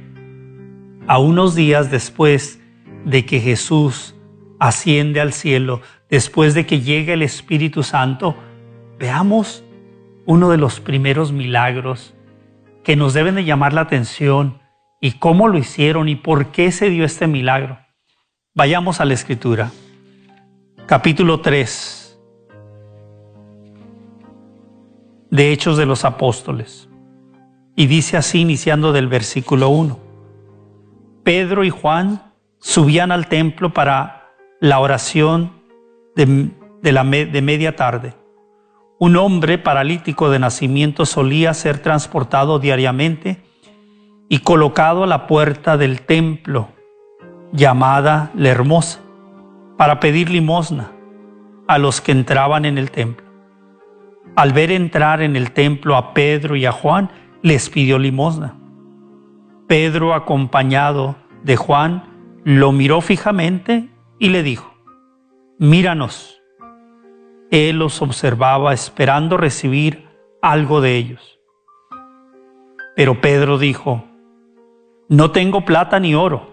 a 1.07 1.19
unos 1.19 1.55
días 1.55 1.91
después 1.91 2.61
de 3.05 3.25
que 3.25 3.41
Jesús 3.41 4.15
asciende 4.59 5.21
al 5.21 5.33
cielo, 5.33 5.81
después 6.11 6.55
de 6.55 6.67
que 6.67 6.81
llegue 6.81 7.15
el 7.15 7.23
Espíritu 7.23 7.83
Santo, 7.83 8.37
veamos 8.99 9.65
uno 10.27 10.51
de 10.51 10.59
los 10.59 10.81
primeros 10.81 11.33
milagros 11.33 12.15
que 12.85 12.95
nos 12.95 13.15
deben 13.15 13.35
de 13.35 13.45
llamar 13.45 13.73
la 13.73 13.81
atención 13.81 14.60
y 15.01 15.13
cómo 15.13 15.49
lo 15.49 15.59
hicieron 15.59 16.09
y 16.09 16.17
por 16.17 16.49
qué 16.49 16.71
se 16.71 16.91
dio 16.91 17.05
este 17.05 17.27
milagro. 17.27 17.79
Vayamos 18.55 19.01
a 19.01 19.07
la 19.07 19.15
escritura. 19.15 19.73
Capítulo 20.87 21.41
3 21.41 22.19
de 25.31 25.53
Hechos 25.53 25.79
de 25.79 25.87
los 25.87 26.05
Apóstoles. 26.05 26.89
Y 27.77 27.87
dice 27.87 28.19
así, 28.19 28.41
iniciando 28.41 28.93
del 28.93 29.09
versículo 29.09 29.71
1. 29.71 29.99
Pedro 31.25 31.65
y 31.65 31.71
Juan 31.71 32.33
subían 32.59 33.11
al 33.11 33.29
templo 33.29 33.73
para 33.73 34.29
la 34.61 34.81
oración 34.81 35.53
de, 36.15 36.93
la, 36.93 37.05
de 37.05 37.43
media 37.43 37.75
tarde. 37.75 38.15
Un 38.99 39.17
hombre 39.17 39.57
paralítico 39.57 40.29
de 40.29 40.41
nacimiento 40.41 41.07
solía 41.07 41.55
ser 41.55 41.79
transportado 41.79 42.59
diariamente 42.59 43.50
y 44.33 44.39
colocado 44.39 45.03
a 45.03 45.09
la 45.09 45.27
puerta 45.27 45.77
del 45.77 46.03
templo, 46.03 46.69
llamada 47.53 48.31
la 48.37 48.51
Hermosa, 48.51 49.01
para 49.77 49.99
pedir 49.99 50.31
limosna 50.31 50.93
a 51.67 51.79
los 51.79 52.01
que 52.01 52.13
entraban 52.13 52.65
en 52.65 52.79
el 52.79 52.93
templo. 52.93 53.27
Al 54.37 54.53
ver 54.53 54.71
entrar 54.71 55.21
en 55.21 55.35
el 55.35 55.51
templo 55.51 55.97
a 55.97 56.15
Pedro 56.15 56.55
y 56.55 56.65
a 56.65 56.71
Juan, 56.71 57.11
les 57.43 57.69
pidió 57.71 57.99
limosna. 57.99 58.55
Pedro, 59.67 60.15
acompañado 60.15 61.17
de 61.43 61.57
Juan, 61.57 62.05
lo 62.45 62.71
miró 62.71 63.01
fijamente 63.01 63.89
y 64.21 64.29
le 64.29 64.45
dijo, 64.45 64.73
míranos. 65.59 66.41
Él 67.51 67.81
los 67.81 68.01
observaba 68.01 68.73
esperando 68.73 69.37
recibir 69.37 70.07
algo 70.41 70.81
de 70.81 70.97
ellos. 70.97 71.41
Pero 72.95 73.21
Pedro 73.21 73.59
dijo, 73.59 74.05
no 75.11 75.33
tengo 75.33 75.65
plata 75.65 75.99
ni 75.99 76.15
oro, 76.15 76.49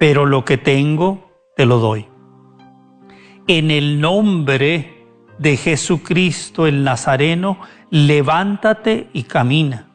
pero 0.00 0.24
lo 0.24 0.42
que 0.42 0.56
tengo 0.56 1.30
te 1.54 1.66
lo 1.66 1.78
doy. 1.78 2.08
En 3.46 3.70
el 3.70 4.00
nombre 4.00 5.06
de 5.38 5.58
Jesucristo 5.58 6.66
el 6.66 6.82
Nazareno, 6.82 7.58
levántate 7.90 9.10
y 9.12 9.24
camina. 9.24 9.88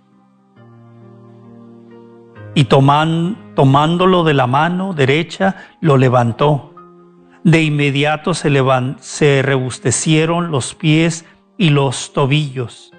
Y 2.53 2.65
tomándolo 2.65 4.23
de 4.23 4.35
la 4.35 4.45
mano 4.45 4.93
derecha, 4.93 5.55
lo 5.81 5.97
levantó. 5.97 6.75
De 7.43 7.63
inmediato 7.63 8.35
se, 8.35 8.51
se 8.99 9.41
rebustecieron 9.41 10.51
los 10.51 10.75
pies 10.75 11.25
y 11.57 11.71
los 11.71 12.13
tobillos. 12.13 12.91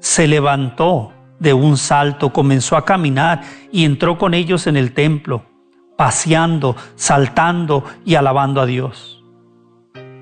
Se 0.00 0.28
levantó 0.28 1.14
de 1.38 1.52
un 1.52 1.76
salto, 1.76 2.32
comenzó 2.32 2.76
a 2.76 2.84
caminar 2.84 3.42
y 3.70 3.84
entró 3.84 4.18
con 4.18 4.34
ellos 4.34 4.66
en 4.66 4.76
el 4.76 4.92
templo, 4.92 5.44
paseando, 5.96 6.76
saltando 6.96 7.84
y 8.04 8.16
alabando 8.16 8.60
a 8.60 8.66
Dios. 8.66 9.22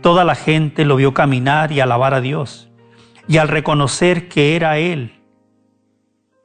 Toda 0.03 0.25
la 0.25 0.35
gente 0.35 0.85
lo 0.85 0.97
vio 0.97 1.15
caminar 1.15 1.73
y 1.73 1.81
alabar 1.81 2.15
a 2.15 2.21
Dios. 2.21 2.69
Y 3.29 3.39
al 3.39 3.49
reconocer 3.49 4.29
que 4.29 4.55
era 4.55 4.79
Él 4.79 5.17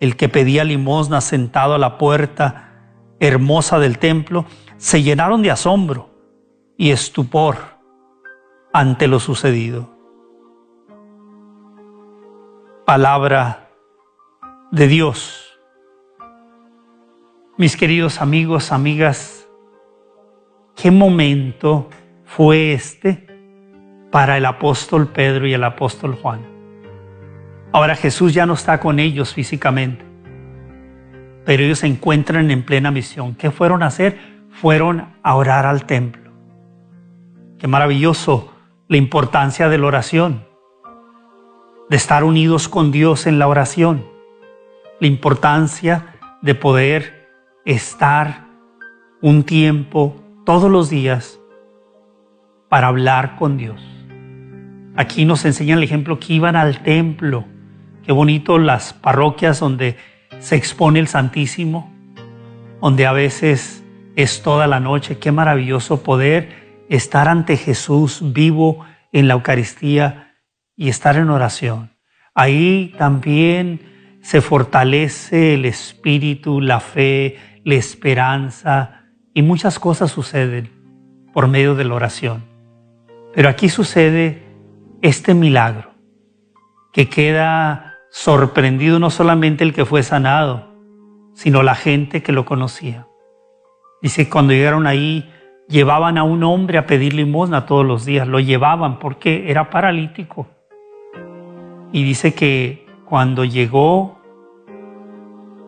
el 0.01 0.15
que 0.15 0.29
pedía 0.29 0.63
limosna 0.63 1.21
sentado 1.21 1.75
a 1.75 1.77
la 1.77 1.99
puerta 1.99 2.71
hermosa 3.19 3.77
del 3.77 3.99
templo, 3.99 4.45
se 4.77 5.03
llenaron 5.03 5.43
de 5.43 5.51
asombro 5.51 6.09
y 6.75 6.89
estupor 6.89 7.57
ante 8.73 9.07
lo 9.07 9.19
sucedido. 9.19 9.91
Palabra 12.83 13.60
de 14.71 14.87
Dios. 14.87 15.59
Mis 17.57 17.75
queridos 17.75 18.21
amigos, 18.21 18.71
amigas, 18.71 19.47
¿qué 20.77 20.89
momento 20.89 21.89
fue 22.23 22.71
este 22.71 23.27
para 24.11 24.37
el 24.37 24.45
apóstol 24.45 25.09
Pedro 25.09 25.45
y 25.45 25.53
el 25.53 25.63
apóstol 25.65 26.15
Juan? 26.15 26.39
Ahora 27.73 27.95
Jesús 27.95 28.33
ya 28.33 28.45
no 28.45 28.53
está 28.53 28.79
con 28.79 28.99
ellos 28.99 29.33
físicamente, 29.33 30.05
pero 31.45 31.63
ellos 31.63 31.79
se 31.79 31.87
encuentran 31.87 32.49
en 32.49 32.63
plena 32.63 32.91
misión. 32.91 33.35
¿Qué 33.35 33.51
fueron 33.51 33.83
a 33.83 33.87
hacer? 33.87 34.17
Fueron 34.51 35.15
a 35.21 35.35
orar 35.35 35.65
al 35.65 35.85
templo. 35.85 36.31
Qué 37.59 37.67
maravilloso 37.67 38.53
la 38.87 38.97
importancia 38.97 39.67
de 39.67 39.77
la 39.77 39.87
oración, 39.87 40.45
de 41.89 41.97
estar 41.97 42.23
unidos 42.23 42.69
con 42.69 42.91
Dios 42.93 43.27
en 43.27 43.37
la 43.37 43.49
oración 43.49 44.10
la 45.01 45.07
importancia 45.07 46.05
de 46.43 46.53
poder 46.53 47.27
estar 47.65 48.45
un 49.19 49.43
tiempo 49.43 50.15
todos 50.45 50.69
los 50.69 50.91
días 50.91 51.39
para 52.69 52.87
hablar 52.87 53.35
con 53.35 53.57
Dios. 53.57 53.81
Aquí 54.95 55.25
nos 55.25 55.43
enseñan 55.43 55.79
el 55.79 55.85
ejemplo 55.85 56.19
que 56.19 56.33
iban 56.33 56.55
al 56.55 56.83
templo. 56.83 57.45
Qué 58.05 58.11
bonito 58.11 58.59
las 58.59 58.93
parroquias 58.93 59.59
donde 59.59 59.97
se 60.37 60.55
expone 60.55 60.99
el 60.99 61.07
Santísimo, 61.07 61.91
donde 62.79 63.07
a 63.07 63.11
veces 63.11 63.83
es 64.15 64.43
toda 64.43 64.67
la 64.67 64.79
noche. 64.79 65.17
Qué 65.17 65.31
maravilloso 65.31 66.03
poder 66.03 66.83
estar 66.89 67.27
ante 67.27 67.57
Jesús 67.57 68.21
vivo 68.33 68.85
en 69.11 69.27
la 69.27 69.33
Eucaristía 69.33 70.35
y 70.75 70.89
estar 70.89 71.15
en 71.15 71.31
oración. 71.31 71.89
Ahí 72.35 72.93
también 72.99 73.90
se 74.21 74.41
fortalece 74.41 75.55
el 75.55 75.65
espíritu, 75.65 76.61
la 76.61 76.79
fe, 76.79 77.37
la 77.63 77.75
esperanza 77.75 79.05
y 79.33 79.41
muchas 79.41 79.79
cosas 79.79 80.11
suceden 80.11 80.69
por 81.33 81.47
medio 81.47 81.75
de 81.75 81.85
la 81.85 81.95
oración. 81.95 82.43
Pero 83.33 83.49
aquí 83.49 83.69
sucede 83.69 84.43
este 85.01 85.33
milagro 85.33 85.91
que 86.93 87.09
queda 87.09 87.95
sorprendido 88.11 88.99
no 88.99 89.09
solamente 89.09 89.63
el 89.63 89.73
que 89.73 89.85
fue 89.85 90.03
sanado, 90.03 90.67
sino 91.33 91.63
la 91.63 91.75
gente 91.75 92.21
que 92.21 92.33
lo 92.33 92.45
conocía. 92.45 93.07
Dice, 94.01 94.29
cuando 94.29 94.53
llegaron 94.53 94.85
ahí, 94.85 95.31
llevaban 95.69 96.17
a 96.17 96.23
un 96.23 96.43
hombre 96.43 96.77
a 96.77 96.85
pedir 96.85 97.13
limosna 97.13 97.65
todos 97.65 97.85
los 97.85 98.05
días, 98.05 98.27
lo 98.27 98.39
llevaban 98.39 98.99
porque 98.99 99.49
era 99.49 99.69
paralítico. 99.69 100.47
Y 101.93 102.03
dice 102.03 102.33
que 102.33 102.80
cuando 103.11 103.43
llegó 103.43 104.21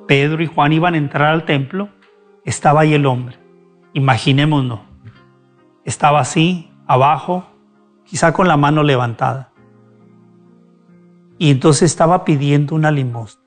Pedro 0.08 0.42
y 0.42 0.48
Juan 0.48 0.72
iban 0.72 0.94
a 0.94 0.98
entrar 0.98 1.34
al 1.34 1.44
templo, 1.44 1.90
estaba 2.46 2.80
ahí 2.80 2.94
el 2.94 3.06
hombre. 3.06 3.38
Imaginémonos, 3.92 4.80
estaba 5.84 6.22
así, 6.22 6.72
abajo, 6.88 7.44
quizá 8.06 8.32
con 8.32 8.48
la 8.48 8.56
mano 8.56 8.82
levantada. 8.82 9.52
Y 11.38 11.52
entonces 11.52 11.92
estaba 11.92 12.24
pidiendo 12.24 12.76
una 12.76 12.92
limosna. 12.92 13.44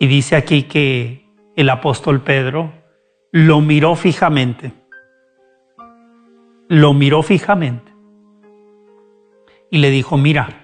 Y 0.00 0.08
dice 0.08 0.34
aquí 0.34 0.64
que 0.64 1.30
el 1.54 1.70
apóstol 1.70 2.22
Pedro 2.22 2.72
lo 3.30 3.60
miró 3.60 3.94
fijamente. 3.94 4.72
Lo 6.66 6.92
miró 6.92 7.22
fijamente. 7.22 7.94
Y 9.70 9.78
le 9.78 9.90
dijo, 9.90 10.16
mira, 10.16 10.59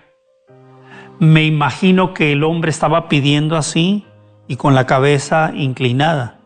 me 1.19 1.45
imagino 1.45 2.15
que 2.15 2.33
el 2.33 2.45
hombre 2.45 2.71
estaba 2.71 3.09
pidiendo 3.09 3.57
así 3.57 4.07
y 4.49 4.57
con 4.57 4.75
la 4.75 4.87
cabeza 4.87 5.53
inclinada. 5.55 6.41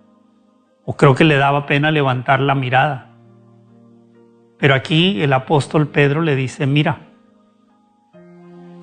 O 0.85 0.97
creo 0.97 1.15
que 1.15 1.25
le 1.25 1.37
daba 1.37 1.67
pena 1.67 1.91
levantar 1.91 2.41
la 2.41 2.55
mirada. 2.55 3.11
Pero 4.59 4.75
aquí 4.75 5.23
el 5.23 5.33
apóstol 5.33 5.89
Pedro 5.89 6.21
le 6.23 6.37
dice, 6.37 6.67
mira, 6.67 7.09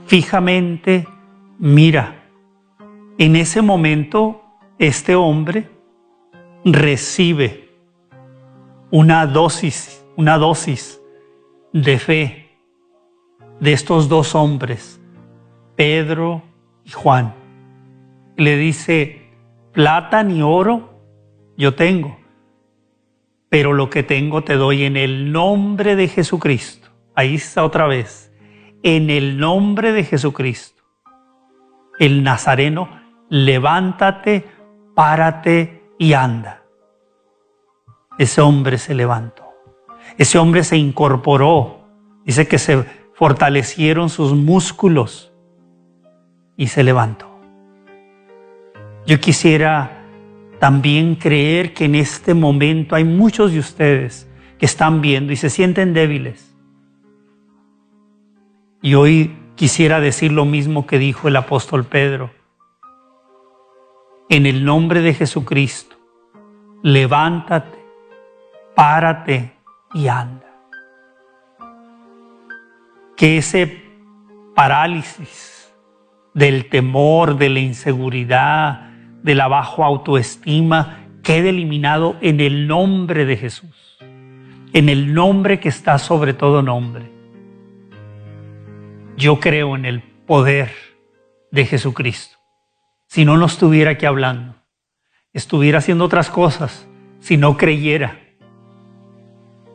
fijamente 0.06 1.08
mira. 1.60 2.23
En 3.17 3.36
ese 3.36 3.62
momento 3.62 4.43
este 4.80 5.15
hombre 5.15 5.69
recibe 6.63 7.69
una 8.91 9.26
dosis, 9.26 10.06
una 10.15 10.38
dosis 10.38 11.02
de 11.73 12.00
fe 12.00 12.58
de 13.60 13.73
estos 13.73 14.08
dos 14.08 14.36
hombres, 14.36 15.02
Pedro 15.78 16.42
y 16.84 16.90
Juan. 16.90 17.36
Le 18.36 18.58
dice, 18.58 19.30
plata 19.72 20.24
ni 20.24 20.42
oro 20.42 21.00
yo 21.56 21.76
tengo, 21.76 22.18
pero 23.48 23.74
lo 23.74 23.90
que 23.90 24.04
tengo 24.04 24.44
te 24.44 24.56
doy 24.56 24.84
en 24.84 24.98
el 24.98 25.32
nombre 25.32 25.96
de 25.96 26.08
Jesucristo. 26.08 26.90
Ahí 27.16 27.36
está 27.36 27.63
otra 27.63 27.86
vez, 27.88 28.34
en 28.84 29.10
el 29.12 29.38
nombre 29.38 29.92
de 29.92 30.04
Jesucristo. 30.04 30.84
El 32.00 32.24
Nazareno, 32.24 32.90
levántate, 33.30 34.46
párate 34.96 35.84
y 36.00 36.13
anda. 36.13 36.63
Ese 38.18 38.42
hombre 38.42 38.80
se 38.80 38.96
levantó. 38.96 39.44
Ese 40.18 40.40
hombre 40.40 40.63
se 40.63 40.78
incorporó. 40.78 41.88
Dice 42.26 42.48
que 42.48 42.58
se 42.58 42.84
fortalecieron 43.13 44.10
sus 44.10 44.34
músculos 44.34 45.27
y 46.58 46.67
se 46.67 46.84
levantó. 46.84 47.28
Yo 49.06 49.20
quisiera 49.20 50.04
también 50.60 51.15
creer 51.15 51.74
que 51.74 51.86
en 51.86 51.96
este 51.96 52.34
momento 52.34 52.96
hay 52.96 53.04
muchos 53.04 53.54
de 53.54 53.60
ustedes 53.60 54.28
que 54.58 54.65
están 54.65 55.02
viendo 55.02 55.32
y 55.32 55.36
se 55.36 55.50
sienten 55.50 55.93
débiles. 55.93 56.54
Y 58.82 58.96
hoy 58.96 59.38
quisiera 59.56 60.00
decir 60.00 60.32
lo 60.32 60.46
mismo 60.46 60.88
que 60.88 60.98
dijo 60.98 61.28
el 61.28 61.36
apóstol 61.36 61.86
Pedro. 61.86 62.32
En 64.30 64.46
el 64.46 64.65
nombre 64.65 65.02
de 65.02 65.13
Jesucristo, 65.13 65.96
levántate, 66.84 67.78
párate 68.76 69.54
y 69.93 70.08
anda. 70.08 70.43
Que 73.15 73.38
ese 73.38 73.84
parálisis 74.54 75.57
del 76.38 76.69
temor, 76.69 77.38
de 77.38 77.50
la 77.50 77.60
inseguridad, 77.60 78.91
de 79.23 79.36
la 79.36 79.50
bajo 79.50 79.84
autoestima, 79.84 81.00
quede 81.21 81.50
eliminado 81.50 82.15
en 82.21 82.39
el 82.39 82.67
nombre 82.67 83.26
de 83.26 83.36
Jesús, 83.36 83.97
en 84.71 84.88
el 84.88 85.13
nombre 85.13 85.60
que 85.60 85.67
está 85.67 85.97
sobre 85.97 86.34
todo 86.34 86.62
nombre. 86.62 87.12
Yo 89.17 89.39
creo 89.39 89.76
en 89.76 89.84
el 89.84 90.02
poder 90.02 90.71
de 91.52 91.65
Jesucristo. 91.65 92.38
Si 93.08 93.26
no, 93.26 93.36
no 93.36 93.47
estuviera 93.47 93.91
aquí 93.91 94.06
hablando, 94.06 94.56
estuviera 95.34 95.80
haciendo 95.80 96.06
otras 96.06 96.30
cosas, 96.30 96.88
si 97.19 97.36
no 97.36 97.58
creyera 97.58 98.28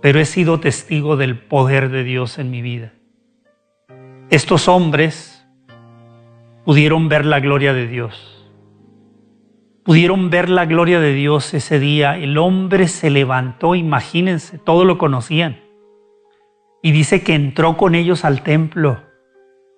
pero 0.02 0.18
he 0.18 0.26
sido 0.26 0.58
testigo 0.58 1.16
del 1.16 1.38
poder 1.38 1.88
de 1.88 2.02
Dios 2.02 2.38
en 2.38 2.50
mi 2.50 2.60
vida. 2.60 2.92
Estos 4.30 4.66
hombres 4.66 5.41
pudieron 6.64 7.08
ver 7.08 7.26
la 7.26 7.40
gloria 7.40 7.72
de 7.72 7.86
Dios. 7.86 8.50
Pudieron 9.84 10.30
ver 10.30 10.48
la 10.48 10.64
gloria 10.64 11.00
de 11.00 11.12
Dios 11.12 11.54
ese 11.54 11.80
día. 11.80 12.16
El 12.16 12.38
hombre 12.38 12.86
se 12.86 13.10
levantó, 13.10 13.74
imagínense, 13.74 14.58
todo 14.58 14.84
lo 14.84 14.96
conocían. 14.96 15.60
Y 16.82 16.92
dice 16.92 17.22
que 17.22 17.34
entró 17.34 17.76
con 17.76 17.94
ellos 17.94 18.24
al 18.24 18.42
templo, 18.42 19.02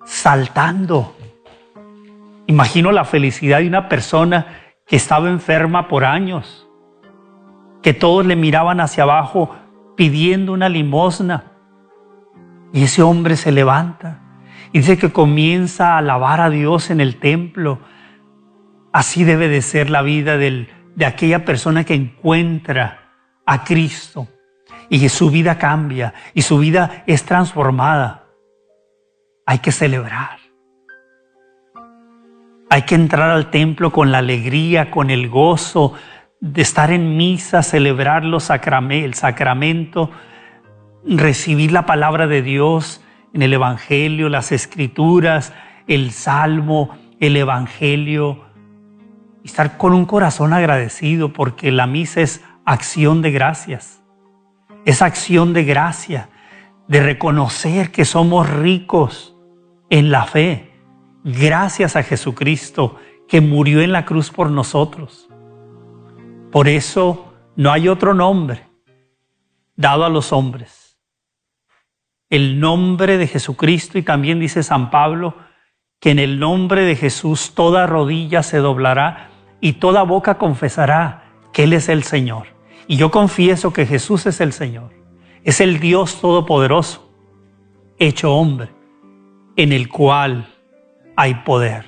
saltando. 0.05 1.17
Imagino 2.47 2.93
la 2.93 3.05
felicidad 3.05 3.61
de 3.61 3.69
una 3.69 3.89
persona 3.89 4.47
que 4.87 4.97
estaba 4.97 5.31
enferma 5.31 5.89
por 5.89 6.05
años, 6.05 6.69
que 7.83 7.95
todos 7.95 8.27
le 8.27 8.37
miraban 8.37 8.81
hacia 8.81 9.05
abajo 9.05 9.55
pidiendo 9.97 10.53
una 10.53 10.69
limosna. 10.69 11.53
Y 12.75 12.85
ese 12.85 13.03
hombre 13.03 13.37
se 13.37 13.53
levanta 13.53 14.24
y 14.75 14.79
dice 14.79 14.99
que 14.99 15.13
comienza 15.13 15.95
a 15.95 15.99
alabar 15.99 16.41
a 16.41 16.51
Dios 16.51 16.91
en 16.91 17.01
el 17.01 17.21
templo. 17.21 17.79
Así 18.93 19.23
debe 19.23 19.47
de 19.47 19.63
ser 19.63 19.89
la 19.89 20.03
vida 20.03 20.37
de 20.37 20.67
aquella 21.07 21.45
persona 21.45 21.85
que 21.85 21.95
encuentra 21.95 23.13
a 23.47 23.63
Cristo 23.63 24.27
y 24.91 25.09
su 25.09 25.31
vida 25.31 25.59
cambia 25.59 26.13
y 26.35 26.43
su 26.43 26.59
vida 26.59 27.05
es 27.07 27.23
transformada. 27.23 28.25
Hay 29.47 29.61
que 29.61 29.71
celebrar. 29.71 30.39
Hay 32.69 32.83
que 32.83 32.97
entrar 32.97 33.31
al 33.31 33.51
templo 33.51 33.93
con 33.93 34.11
la 34.11 34.19
alegría, 34.19 34.91
con 34.91 35.11
el 35.11 35.29
gozo, 35.29 35.95
de 36.41 36.63
estar 36.63 36.91
en 36.91 37.17
misa, 37.17 37.63
celebrar 37.63 38.25
los 38.25 38.51
el 38.51 39.15
sacramento, 39.15 40.11
recibir 41.07 41.71
la 41.71 41.87
palabra 41.87 42.27
de 42.27 42.43
Dios 42.43 43.04
en 43.35 43.43
el 43.43 43.53
Evangelio, 43.53 44.29
las 44.29 44.53
Escrituras, 44.53 45.53
el 45.87 46.13
Salmo, 46.13 46.97
el 47.21 47.37
Evangelio, 47.37 48.45
estar 49.45 49.77
con 49.77 49.93
un 49.93 50.07
corazón 50.07 50.53
agradecido 50.53 51.33
porque 51.33 51.71
la 51.73 51.87
misa 51.87 52.23
es 52.23 52.43
acción 52.65 53.21
de 53.21 53.33
gracias, 53.33 54.03
es 54.85 55.03
acción 55.03 55.53
de 55.53 55.65
gracia, 55.65 56.31
de 56.89 57.03
reconocer 57.03 57.91
que 57.91 58.05
somos 58.05 58.49
ricos 58.49 59.37
en 59.91 60.11
la 60.11 60.25
fe, 60.25 60.73
gracias 61.25 61.97
a 61.97 62.03
Jesucristo 62.03 62.97
que 63.29 63.41
murió 63.41 63.81
en 63.81 63.93
la 63.93 64.05
cruz 64.05 64.31
por 64.31 64.51
nosotros. 64.51 65.29
Por 66.53 66.69
eso 66.69 67.35
no 67.57 67.73
hay 67.73 67.89
otro 67.89 68.15
nombre 68.15 68.67
dado 69.77 70.05
a 70.05 70.09
los 70.09 70.33
hombres. 70.33 70.84
El 72.31 72.59
nombre 72.59 73.19
de 73.19 73.27
Jesucristo 73.27 73.99
y 73.99 74.03
también 74.03 74.41
dice 74.41 74.63
San 74.63 74.91
Pablo 74.91 75.37
que 76.01 76.11
en 76.11 76.19
el 76.19 76.39
nombre 76.39 76.83
de 76.83 76.97
Jesús 76.97 77.53
toda 77.55 77.87
rodilla 77.87 78.43
se 78.43 78.59
doblará 78.59 79.31
y 79.61 79.75
toda 79.75 80.03
boca 80.03 80.37
confesará 80.37 81.33
que 81.53 81.65
Él 81.65 81.73
es 81.73 81.89
el 81.89 82.03
Señor. 82.03 82.49
Y 82.87 82.97
yo 82.97 83.11
confieso 83.11 83.73
que 83.73 83.87
Jesús 83.87 84.27
es 84.27 84.41
el 84.41 84.53
Señor. 84.53 84.91
Es 85.45 85.61
el 85.61 85.81
Dios 85.81 86.21
Todopoderoso, 86.21 87.11
hecho 87.99 88.35
hombre, 88.35 88.71
en 89.57 89.73
el 89.73 89.89
cual 89.89 90.47
hay 91.17 91.35
poder. 91.37 91.85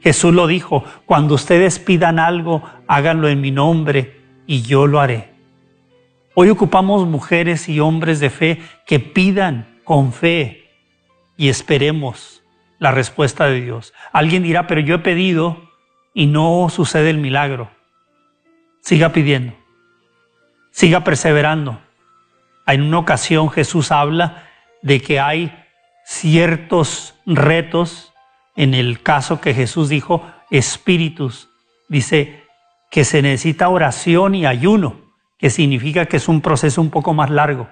Jesús 0.00 0.34
lo 0.34 0.46
dijo, 0.46 0.84
cuando 1.06 1.34
ustedes 1.34 1.78
pidan 1.78 2.18
algo, 2.18 2.62
háganlo 2.88 3.28
en 3.28 3.40
mi 3.40 3.50
nombre 3.50 4.20
y 4.46 4.62
yo 4.62 4.86
lo 4.86 5.00
haré. 5.00 5.31
Hoy 6.34 6.48
ocupamos 6.48 7.06
mujeres 7.06 7.68
y 7.68 7.80
hombres 7.80 8.18
de 8.18 8.30
fe 8.30 8.62
que 8.86 9.00
pidan 9.00 9.80
con 9.84 10.12
fe 10.12 10.70
y 11.36 11.48
esperemos 11.48 12.42
la 12.78 12.90
respuesta 12.90 13.46
de 13.46 13.60
Dios. 13.60 13.92
Alguien 14.12 14.42
dirá, 14.42 14.66
pero 14.66 14.80
yo 14.80 14.94
he 14.94 15.00
pedido 15.00 15.70
y 16.14 16.26
no 16.26 16.68
sucede 16.70 17.10
el 17.10 17.18
milagro. 17.18 17.70
Siga 18.80 19.12
pidiendo, 19.12 19.54
siga 20.70 21.04
perseverando. 21.04 21.80
En 22.66 22.82
una 22.82 22.98
ocasión 22.98 23.50
Jesús 23.50 23.92
habla 23.92 24.48
de 24.80 25.00
que 25.02 25.20
hay 25.20 25.54
ciertos 26.04 27.14
retos 27.26 28.12
en 28.56 28.74
el 28.74 29.02
caso 29.02 29.40
que 29.40 29.54
Jesús 29.54 29.88
dijo, 29.88 30.26
espíritus, 30.50 31.48
dice 31.88 32.44
que 32.90 33.04
se 33.04 33.22
necesita 33.22 33.68
oración 33.68 34.34
y 34.34 34.46
ayuno, 34.46 35.01
que 35.42 35.50
significa 35.50 36.06
que 36.06 36.18
es 36.18 36.28
un 36.28 36.40
proceso 36.40 36.80
un 36.80 36.90
poco 36.90 37.14
más 37.14 37.28
largo, 37.28 37.68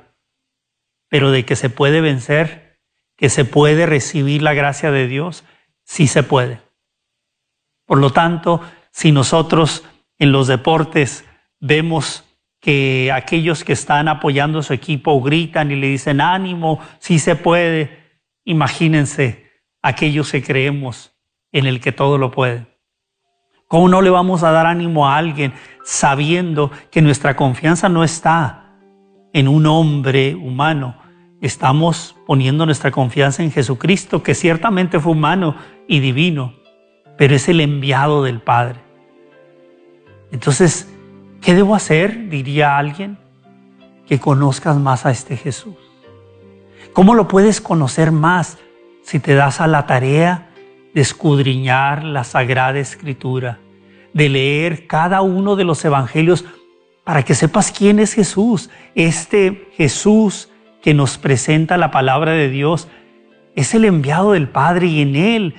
pero 1.08 1.30
de 1.30 1.44
que 1.44 1.54
se 1.54 1.70
puede 1.70 2.00
vencer, 2.00 2.80
que 3.16 3.28
se 3.28 3.44
puede 3.44 3.86
recibir 3.86 4.42
la 4.42 4.54
gracia 4.54 4.90
de 4.90 5.06
Dios, 5.06 5.44
sí 5.84 6.08
se 6.08 6.24
puede. 6.24 6.60
Por 7.86 7.98
lo 7.98 8.10
tanto, 8.10 8.60
si 8.90 9.12
nosotros 9.12 9.84
en 10.18 10.32
los 10.32 10.48
deportes 10.48 11.24
vemos 11.60 12.24
que 12.58 13.12
aquellos 13.12 13.62
que 13.62 13.74
están 13.74 14.08
apoyando 14.08 14.58
a 14.58 14.64
su 14.64 14.72
equipo 14.72 15.22
gritan 15.22 15.70
y 15.70 15.76
le 15.76 15.86
dicen 15.86 16.20
ánimo, 16.20 16.80
sí 16.98 17.20
se 17.20 17.36
puede, 17.36 18.18
imagínense 18.44 19.48
aquellos 19.80 20.32
que 20.32 20.42
creemos 20.42 21.16
en 21.52 21.66
el 21.66 21.80
que 21.80 21.92
todo 21.92 22.18
lo 22.18 22.32
puede. 22.32 22.66
¿Cómo 23.70 23.88
no 23.88 24.02
le 24.02 24.10
vamos 24.10 24.42
a 24.42 24.50
dar 24.50 24.66
ánimo 24.66 25.06
a 25.06 25.16
alguien 25.16 25.52
sabiendo 25.84 26.72
que 26.90 27.02
nuestra 27.02 27.36
confianza 27.36 27.88
no 27.88 28.02
está 28.02 28.64
en 29.32 29.46
un 29.46 29.64
hombre 29.64 30.34
humano? 30.34 30.96
Estamos 31.40 32.16
poniendo 32.26 32.66
nuestra 32.66 32.90
confianza 32.90 33.44
en 33.44 33.52
Jesucristo, 33.52 34.24
que 34.24 34.34
ciertamente 34.34 34.98
fue 34.98 35.12
humano 35.12 35.54
y 35.86 36.00
divino, 36.00 36.52
pero 37.16 37.36
es 37.36 37.48
el 37.48 37.60
enviado 37.60 38.24
del 38.24 38.40
Padre. 38.40 38.80
Entonces, 40.32 40.92
¿qué 41.40 41.54
debo 41.54 41.76
hacer? 41.76 42.28
Diría 42.28 42.76
alguien, 42.76 43.18
que 44.04 44.18
conozcas 44.18 44.78
más 44.78 45.06
a 45.06 45.12
este 45.12 45.36
Jesús. 45.36 45.76
¿Cómo 46.92 47.14
lo 47.14 47.28
puedes 47.28 47.60
conocer 47.60 48.10
más? 48.10 48.58
si 49.02 49.18
te 49.18 49.34
das 49.34 49.60
a 49.60 49.66
la 49.66 49.86
tarea 49.86 50.49
de 50.94 51.00
escudriñar 51.00 52.04
la 52.04 52.24
Sagrada 52.24 52.78
Escritura, 52.78 53.58
de 54.12 54.28
leer 54.28 54.86
cada 54.86 55.22
uno 55.22 55.56
de 55.56 55.64
los 55.64 55.84
evangelios 55.84 56.44
para 57.04 57.22
que 57.22 57.34
sepas 57.34 57.72
quién 57.72 57.98
es 57.98 58.14
Jesús, 58.14 58.70
este 58.94 59.68
Jesús 59.76 60.48
que 60.82 60.94
nos 60.94 61.18
presenta 61.18 61.76
la 61.76 61.90
palabra 61.90 62.32
de 62.32 62.48
Dios 62.48 62.88
es 63.54 63.74
el 63.74 63.84
enviado 63.84 64.32
del 64.32 64.48
Padre 64.48 64.86
y 64.86 65.02
en 65.02 65.16
Él 65.16 65.54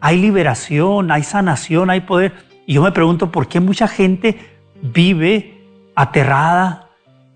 hay 0.00 0.20
liberación, 0.20 1.10
hay 1.10 1.22
sanación, 1.22 1.90
hay 1.90 2.00
poder. 2.00 2.34
Y 2.66 2.74
yo 2.74 2.82
me 2.82 2.92
pregunto 2.92 3.32
por 3.32 3.48
qué 3.48 3.60
mucha 3.60 3.88
gente 3.88 4.38
vive 4.82 5.64
aterrada, 5.94 6.86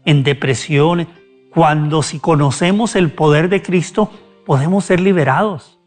en 0.05 0.23
depresión, 0.23 1.09
cuando 1.51 2.03
si 2.03 2.19
conocemos 2.19 2.97
el 2.97 3.11
poder 3.11 3.49
de 3.49 3.63
Cristo 3.63 4.11
podemos 4.47 4.85
ser 4.85 5.01
liberados. 5.01 5.80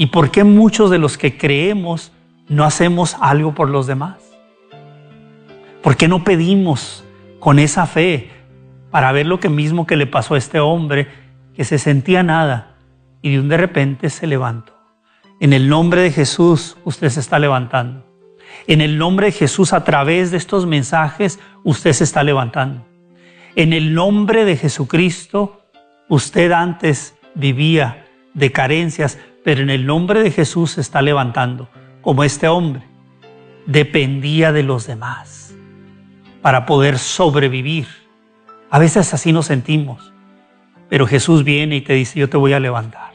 ¿Y 0.00 0.06
por 0.06 0.30
qué 0.30 0.44
muchos 0.44 0.90
de 0.90 0.98
los 0.98 1.18
que 1.18 1.36
creemos 1.36 2.12
no 2.48 2.64
hacemos 2.64 3.16
algo 3.20 3.52
por 3.52 3.68
los 3.68 3.88
demás? 3.88 4.18
¿Por 5.82 5.96
qué 5.96 6.06
no 6.06 6.22
pedimos 6.22 7.04
con 7.40 7.58
esa 7.58 7.84
fe 7.84 8.30
para 8.92 9.10
ver 9.10 9.26
lo 9.26 9.40
que 9.40 9.48
mismo 9.48 9.88
que 9.88 9.96
le 9.96 10.06
pasó 10.06 10.34
a 10.34 10.38
este 10.38 10.60
hombre 10.60 11.08
que 11.52 11.64
se 11.64 11.78
sentía 11.78 12.22
nada 12.22 12.76
y 13.22 13.32
de 13.32 13.40
un 13.40 13.48
de 13.48 13.56
repente 13.56 14.08
se 14.08 14.28
levantó? 14.28 14.72
En 15.40 15.52
el 15.52 15.68
nombre 15.68 16.00
de 16.00 16.12
Jesús 16.12 16.76
usted 16.84 17.08
se 17.08 17.18
está 17.18 17.40
levantando. 17.40 18.06
En 18.68 18.80
el 18.80 18.98
nombre 18.98 19.26
de 19.26 19.32
Jesús 19.32 19.72
a 19.72 19.82
través 19.82 20.30
de 20.30 20.36
estos 20.36 20.64
mensajes 20.64 21.40
usted 21.64 21.92
se 21.92 22.04
está 22.04 22.22
levantando. 22.22 22.86
En 23.56 23.72
el 23.72 23.94
nombre 23.94 24.44
de 24.44 24.56
Jesucristo 24.56 25.60
usted 26.08 26.52
antes 26.52 27.16
vivía 27.34 28.04
de 28.34 28.52
carencias, 28.52 29.18
pero 29.44 29.62
en 29.62 29.70
el 29.70 29.86
nombre 29.86 30.22
de 30.22 30.30
Jesús 30.30 30.72
se 30.72 30.80
está 30.80 31.02
levantando, 31.02 31.68
como 32.02 32.24
este 32.24 32.48
hombre. 32.48 32.82
Dependía 33.66 34.52
de 34.52 34.62
los 34.62 34.86
demás 34.86 35.54
para 36.42 36.66
poder 36.66 36.98
sobrevivir. 36.98 37.86
A 38.70 38.78
veces 38.78 39.12
así 39.14 39.32
nos 39.32 39.46
sentimos, 39.46 40.12
pero 40.88 41.06
Jesús 41.06 41.44
viene 41.44 41.76
y 41.76 41.80
te 41.80 41.94
dice, 41.94 42.18
yo 42.18 42.28
te 42.28 42.36
voy 42.36 42.52
a 42.52 42.60
levantar. 42.60 43.12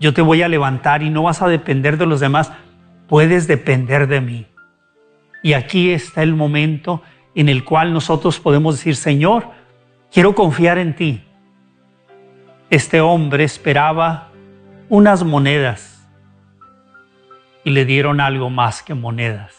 Yo 0.00 0.12
te 0.12 0.22
voy 0.22 0.42
a 0.42 0.48
levantar 0.48 1.02
y 1.02 1.10
no 1.10 1.22
vas 1.22 1.42
a 1.42 1.48
depender 1.48 1.96
de 1.96 2.06
los 2.06 2.20
demás, 2.20 2.52
puedes 3.06 3.46
depender 3.46 4.08
de 4.08 4.20
mí. 4.20 4.46
Y 5.42 5.54
aquí 5.54 5.90
está 5.90 6.22
el 6.22 6.34
momento 6.34 7.02
en 7.34 7.48
el 7.48 7.64
cual 7.64 7.92
nosotros 7.92 8.40
podemos 8.40 8.76
decir, 8.76 8.96
Señor, 8.96 9.50
quiero 10.12 10.34
confiar 10.34 10.78
en 10.78 10.94
ti. 10.94 11.24
Este 12.72 13.02
hombre 13.02 13.44
esperaba 13.44 14.30
unas 14.88 15.24
monedas 15.24 16.08
y 17.64 17.70
le 17.70 17.84
dieron 17.84 18.18
algo 18.18 18.48
más 18.48 18.82
que 18.82 18.94
monedas. 18.94 19.54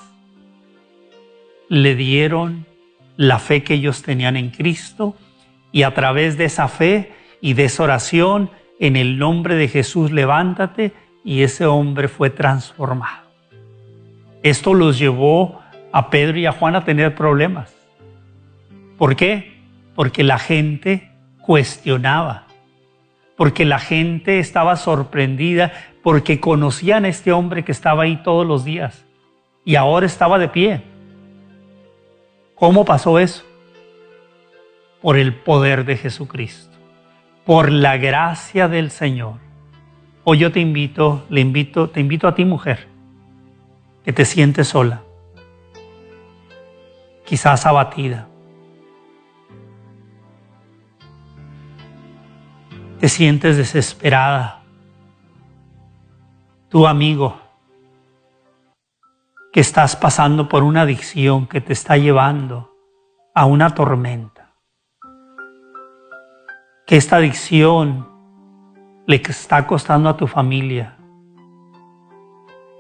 Le 1.69 1.93
dieron 1.93 2.65
la 3.15 3.37
fe 3.37 3.63
que 3.63 3.75
ellos 3.75 4.01
tenían 4.01 4.35
en 4.35 4.49
Cristo 4.49 5.15
y 5.71 5.83
a 5.83 5.93
través 5.93 6.39
de 6.39 6.45
esa 6.45 6.67
fe 6.67 7.13
y 7.39 7.53
de 7.53 7.65
esa 7.65 7.83
oración, 7.83 8.49
en 8.79 8.95
el 8.95 9.19
nombre 9.19 9.53
de 9.53 9.67
Jesús, 9.67 10.09
levántate 10.11 10.93
y 11.23 11.43
ese 11.43 11.67
hombre 11.67 12.07
fue 12.07 12.31
transformado. 12.31 13.27
Esto 14.41 14.73
los 14.73 14.97
llevó 14.97 15.61
a 15.91 16.09
Pedro 16.09 16.39
y 16.39 16.47
a 16.47 16.51
Juan 16.51 16.75
a 16.75 16.83
tener 16.83 17.13
problemas. 17.13 17.75
¿Por 18.97 19.15
qué? 19.15 19.61
Porque 19.93 20.23
la 20.23 20.39
gente 20.39 21.11
cuestionaba, 21.43 22.42
porque 23.37 23.65
la 23.65 23.79
gente 23.79 24.39
estaba 24.39 24.75
sorprendida, 24.75 25.73
porque 26.01 26.39
conocían 26.39 27.05
a 27.05 27.09
este 27.09 27.31
hombre 27.31 27.63
que 27.63 27.71
estaba 27.71 28.03
ahí 28.03 28.21
todos 28.23 28.45
los 28.45 28.63
días 28.63 29.05
y 29.65 29.75
ahora 29.75 30.05
estaba 30.05 30.37
de 30.39 30.49
pie. 30.49 30.83
¿Cómo 32.55 32.85
pasó 32.85 33.19
eso? 33.19 33.43
Por 35.01 35.17
el 35.17 35.33
poder 35.33 35.85
de 35.85 35.97
Jesucristo, 35.97 36.77
por 37.45 37.71
la 37.71 37.97
gracia 37.97 38.67
del 38.67 38.91
Señor. 38.91 39.35
Hoy 40.23 40.37
yo 40.37 40.51
te 40.51 40.59
invito, 40.59 41.25
le 41.29 41.41
invito, 41.41 41.89
te 41.89 41.99
invito 41.99 42.27
a 42.27 42.35
ti 42.35 42.45
mujer, 42.45 42.87
que 44.05 44.13
te 44.13 44.23
sientes 44.23 44.69
sola, 44.69 45.01
quizás 47.25 47.65
abatida. 47.65 48.29
Te 53.03 53.09
sientes 53.09 53.57
desesperada. 53.57 54.63
Tu 56.69 56.87
amigo, 56.87 57.37
que 59.51 59.59
estás 59.59 59.97
pasando 59.97 60.47
por 60.47 60.63
una 60.63 60.83
adicción 60.83 61.45
que 61.45 61.59
te 61.59 61.73
está 61.73 61.97
llevando 61.97 62.71
a 63.35 63.45
una 63.45 63.75
tormenta. 63.75 64.53
Que 66.87 66.95
esta 66.95 67.17
adicción 67.17 68.07
le 69.05 69.17
está 69.17 69.67
costando 69.67 70.07
a 70.07 70.15
tu 70.15 70.25
familia 70.25 70.95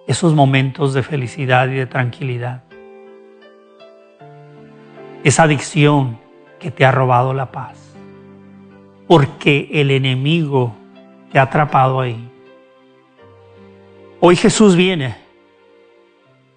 esos 0.07 0.33
momentos 0.33 0.93
de 0.93 1.03
felicidad 1.03 1.67
y 1.67 1.73
de 1.73 1.85
tranquilidad 1.85 2.63
esa 5.25 5.43
adicción 5.43 6.17
que 6.61 6.71
te 6.71 6.85
ha 6.85 6.93
robado 6.93 7.33
la 7.33 7.51
paz. 7.51 7.82
Porque 9.07 9.69
el 9.71 9.91
enemigo 9.91 10.75
te 11.31 11.39
ha 11.39 11.43
atrapado 11.43 11.99
ahí. 11.99 12.29
Hoy 14.19 14.35
Jesús 14.35 14.75
viene 14.75 15.15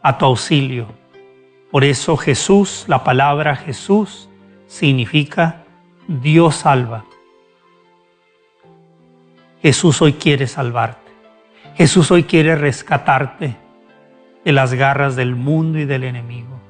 a 0.02 0.16
tu 0.16 0.24
auxilio. 0.24 0.86
Por 1.70 1.82
eso 1.82 2.16
Jesús, 2.16 2.84
la 2.86 3.02
palabra 3.02 3.56
Jesús, 3.56 4.28
significa 4.66 5.64
Dios 6.06 6.56
salva. 6.56 7.04
Jesús 9.62 10.00
hoy 10.00 10.12
quiere 10.12 10.46
salvarte. 10.46 11.10
Jesús 11.74 12.10
hoy 12.10 12.22
quiere 12.22 12.54
rescatarte 12.54 13.56
de 14.44 14.52
las 14.52 14.74
garras 14.74 15.16
del 15.16 15.34
mundo 15.34 15.78
y 15.78 15.84
del 15.84 16.04
enemigo. 16.04 16.60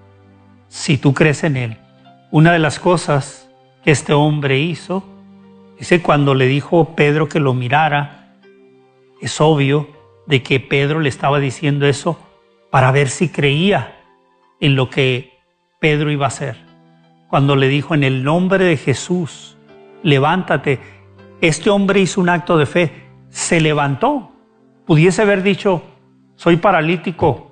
Si 0.68 0.96
tú 0.96 1.12
crees 1.12 1.44
en 1.44 1.56
Él, 1.56 1.76
una 2.30 2.52
de 2.52 2.58
las 2.58 2.78
cosas 2.80 3.50
que 3.84 3.90
este 3.90 4.14
hombre 4.14 4.58
hizo, 4.58 5.04
dice 5.78 6.02
cuando 6.02 6.34
le 6.34 6.46
dijo 6.46 6.94
Pedro 6.94 7.28
que 7.28 7.40
lo 7.40 7.54
mirara, 7.54 8.38
es 9.20 9.40
obvio 9.40 9.88
de 10.26 10.42
que 10.42 10.60
Pedro 10.60 11.00
le 11.00 11.08
estaba 11.08 11.38
diciendo 11.38 11.86
eso 11.86 12.18
para 12.70 12.90
ver 12.92 13.08
si 13.08 13.28
creía 13.28 13.96
en 14.60 14.76
lo 14.76 14.90
que 14.90 15.38
Pedro 15.80 16.10
iba 16.10 16.26
a 16.26 16.28
hacer. 16.28 16.56
Cuando 17.28 17.56
le 17.56 17.68
dijo 17.68 17.94
en 17.94 18.04
el 18.04 18.24
nombre 18.24 18.64
de 18.64 18.76
Jesús, 18.76 19.56
levántate, 20.02 20.80
este 21.40 21.70
hombre 21.70 22.00
hizo 22.00 22.20
un 22.20 22.28
acto 22.28 22.56
de 22.56 22.66
fe, 22.66 22.92
se 23.28 23.60
levantó. 23.60 24.32
Pudiese 24.86 25.22
haber 25.22 25.42
dicho, 25.42 25.82
soy 26.36 26.56
paralítico, 26.56 27.50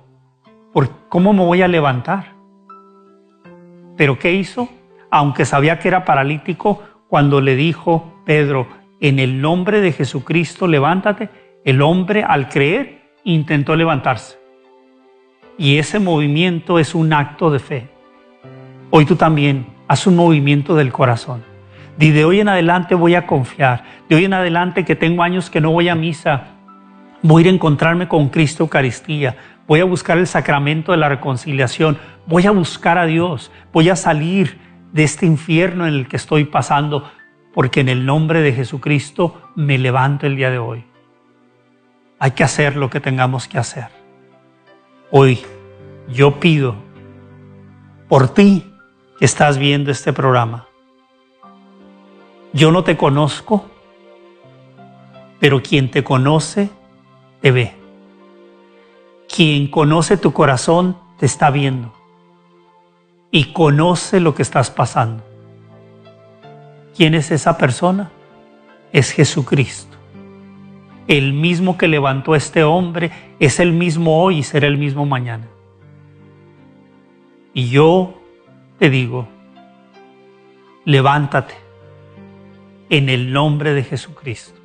¿por 0.73 1.07
cómo 1.09 1.33
me 1.33 1.43
voy 1.43 1.61
a 1.61 1.67
levantar? 1.67 2.33
Pero 3.97 4.17
¿qué 4.17 4.33
hizo? 4.33 4.69
Aunque 5.11 5.45
sabía 5.45 5.79
que 5.79 5.87
era 5.87 6.05
paralítico, 6.05 6.83
cuando 7.07 7.41
le 7.41 7.55
dijo 7.55 8.21
Pedro, 8.25 8.67
en 8.99 9.19
el 9.19 9.41
nombre 9.41 9.81
de 9.81 9.91
Jesucristo, 9.91 10.67
levántate, 10.67 11.29
el 11.63 11.81
hombre 11.81 12.23
al 12.23 12.49
creer 12.49 13.01
intentó 13.23 13.75
levantarse. 13.75 14.37
Y 15.57 15.77
ese 15.77 15.99
movimiento 15.99 16.79
es 16.79 16.95
un 16.95 17.13
acto 17.13 17.49
de 17.49 17.59
fe. 17.59 17.89
Hoy 18.89 19.05
tú 19.05 19.15
también 19.15 19.67
haz 19.87 20.07
un 20.07 20.15
movimiento 20.15 20.75
del 20.75 20.91
corazón. 20.91 21.43
Di 21.97 22.11
de 22.11 22.25
hoy 22.25 22.39
en 22.39 22.49
adelante 22.49 22.95
voy 22.95 23.15
a 23.15 23.25
confiar. 23.25 23.83
De 24.09 24.15
hoy 24.15 24.25
en 24.25 24.33
adelante 24.33 24.83
que 24.83 24.95
tengo 24.95 25.23
años 25.23 25.49
que 25.49 25.61
no 25.61 25.71
voy 25.71 25.89
a 25.89 25.95
misa, 25.95 26.55
voy 27.21 27.41
a 27.43 27.45
ir 27.45 27.51
a 27.51 27.55
encontrarme 27.55 28.07
con 28.07 28.29
Cristo 28.29 28.63
Eucaristía. 28.63 29.37
Voy 29.67 29.79
a 29.79 29.85
buscar 29.85 30.17
el 30.17 30.27
sacramento 30.27 30.91
de 30.91 30.99
la 30.99 31.09
reconciliación 31.09 31.97
voy 32.25 32.45
a 32.45 32.51
buscar 32.51 32.97
a 32.97 33.05
Dios, 33.05 33.51
voy 33.71 33.89
a 33.89 33.95
salir 33.95 34.59
de 34.95 35.03
este 35.03 35.25
infierno 35.25 35.85
en 35.85 35.93
el 35.93 36.07
que 36.07 36.15
estoy 36.15 36.45
pasando, 36.45 37.03
porque 37.53 37.81
en 37.81 37.89
el 37.89 38.05
nombre 38.05 38.39
de 38.39 38.53
Jesucristo 38.53 39.41
me 39.53 39.77
levanto 39.77 40.25
el 40.25 40.37
día 40.37 40.49
de 40.49 40.57
hoy. 40.57 40.85
Hay 42.17 42.31
que 42.31 42.45
hacer 42.45 42.77
lo 42.77 42.89
que 42.89 43.01
tengamos 43.01 43.49
que 43.49 43.57
hacer. 43.57 43.89
Hoy 45.11 45.41
yo 46.07 46.39
pido 46.39 46.75
por 48.07 48.29
ti 48.29 48.73
que 49.19 49.25
estás 49.25 49.57
viendo 49.57 49.91
este 49.91 50.13
programa. 50.13 50.65
Yo 52.53 52.71
no 52.71 52.85
te 52.85 52.95
conozco, 52.95 53.65
pero 55.41 55.61
quien 55.61 55.91
te 55.91 56.05
conoce, 56.05 56.69
te 57.41 57.51
ve. 57.51 57.73
Quien 59.27 59.67
conoce 59.67 60.15
tu 60.15 60.31
corazón, 60.31 60.97
te 61.17 61.25
está 61.25 61.51
viendo 61.51 62.04
y 63.35 63.51
conoce 63.51 64.21
lo 64.21 64.33
que 64.33 64.43
estás 64.43 64.71
pasando. 64.71 65.21
¿Quién 66.95 67.15
es 67.15 67.31
esa 67.31 67.57
persona? 67.57 68.09
Es 68.93 69.11
Jesucristo. 69.11 69.97
El 71.09 71.33
mismo 71.33 71.77
que 71.77 71.89
levantó 71.89 72.31
a 72.31 72.37
este 72.37 72.63
hombre 72.63 73.11
es 73.41 73.59
el 73.59 73.73
mismo 73.73 74.23
hoy 74.23 74.37
y 74.37 74.43
será 74.43 74.67
el 74.67 74.77
mismo 74.77 75.05
mañana. 75.05 75.47
Y 77.53 77.67
yo 77.67 78.21
te 78.79 78.89
digo, 78.89 79.27
levántate, 80.85 81.55
en 82.89 83.09
el 83.09 83.33
nombre 83.33 83.73
de 83.73 83.83
Jesucristo. 83.83 84.57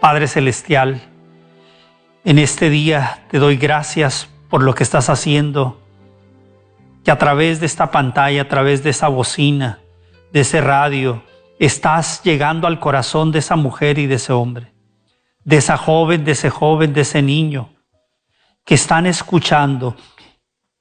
Padre 0.00 0.28
Celestial, 0.28 1.00
en 2.26 2.38
este 2.38 2.68
día 2.68 3.24
te 3.30 3.38
doy 3.38 3.56
gracias 3.56 4.28
por 4.50 4.62
lo 4.62 4.74
que 4.74 4.82
estás 4.82 5.08
haciendo, 5.08 5.80
que 7.08 7.12
a 7.12 7.16
través 7.16 7.58
de 7.58 7.64
esta 7.64 7.90
pantalla, 7.90 8.42
a 8.42 8.48
través 8.48 8.82
de 8.82 8.90
esa 8.90 9.08
bocina, 9.08 9.78
de 10.30 10.40
ese 10.40 10.60
radio, 10.60 11.24
estás 11.58 12.22
llegando 12.22 12.66
al 12.66 12.78
corazón 12.78 13.32
de 13.32 13.38
esa 13.38 13.56
mujer 13.56 13.98
y 13.98 14.06
de 14.06 14.16
ese 14.16 14.34
hombre, 14.34 14.74
de 15.42 15.56
esa 15.56 15.78
joven, 15.78 16.26
de 16.26 16.32
ese 16.32 16.50
joven, 16.50 16.92
de 16.92 17.00
ese 17.00 17.22
niño, 17.22 17.70
que 18.62 18.74
están 18.74 19.06
escuchando 19.06 19.96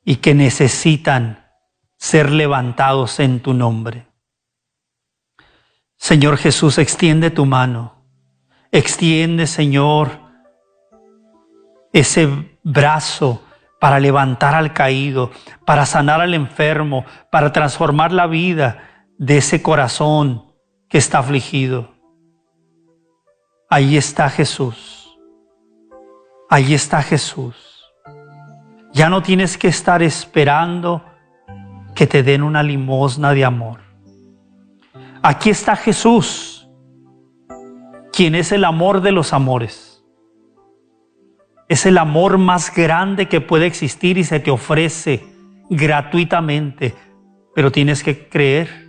y 0.04 0.18
que 0.18 0.34
necesitan 0.34 1.46
ser 1.96 2.30
levantados 2.30 3.22
en 3.22 3.40
tu 3.40 3.54
nombre. 3.54 4.08
Señor 5.96 6.36
Jesús, 6.36 6.78
extiende 6.78 7.32
tu 7.32 7.46
mano, 7.46 8.04
extiende, 8.74 9.48
Señor, 9.48 10.20
ese 11.94 12.60
brazo 12.64 13.47
para 13.80 14.00
levantar 14.00 14.56
al 14.56 14.74
caído, 14.74 15.32
para 15.66 15.86
sanar 15.86 16.22
al 16.22 16.34
enfermo, 16.34 17.06
para 17.32 17.52
transformar 17.52 18.12
la 18.12 18.28
vida 18.28 19.06
de 19.18 19.38
ese 19.38 19.62
corazón 19.62 20.54
que 20.90 20.98
está 20.98 21.20
afligido. 21.20 21.92
Ahí 23.70 23.98
está 23.98 24.30
Jesús. 24.30 25.18
Ahí 26.50 26.74
está 26.74 27.02
Jesús. 27.04 27.56
Ya 28.94 29.10
no 29.10 29.22
tienes 29.22 29.58
que 29.58 29.68
estar 29.68 30.02
esperando 30.02 31.04
que 31.94 32.08
te 32.08 32.24
den 32.24 32.42
una 32.42 32.64
limosna 32.64 33.34
de 33.34 33.44
amor. 33.44 33.82
Aquí 35.22 35.50
está 35.50 35.76
Jesús, 35.76 36.70
quien 38.14 38.34
es 38.36 38.52
el 38.52 38.64
amor 38.64 39.02
de 39.02 39.12
los 39.12 39.34
amores. 39.34 39.87
Es 41.70 41.86
el 41.86 41.98
amor 41.98 42.38
más 42.38 42.74
grande 42.74 43.28
que 43.28 43.42
puede 43.42 43.66
existir 43.66 44.18
y 44.18 44.24
se 44.24 44.40
te 44.40 44.52
ofrece 44.52 45.26
gratuitamente, 45.70 46.96
pero 47.54 47.72
tienes 47.72 48.04
que 48.04 48.28
creer 48.30 48.88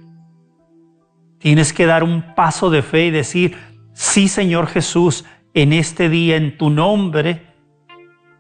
Tienes 1.39 1.73
que 1.73 1.87
dar 1.87 2.03
un 2.03 2.35
paso 2.35 2.69
de 2.69 2.83
fe 2.83 3.07
y 3.07 3.11
decir, 3.11 3.57
sí 3.93 4.29
Señor 4.29 4.67
Jesús, 4.67 5.25
en 5.55 5.73
este 5.73 6.09
día, 6.09 6.37
en 6.37 6.59
tu 6.59 6.69
nombre, 6.69 7.47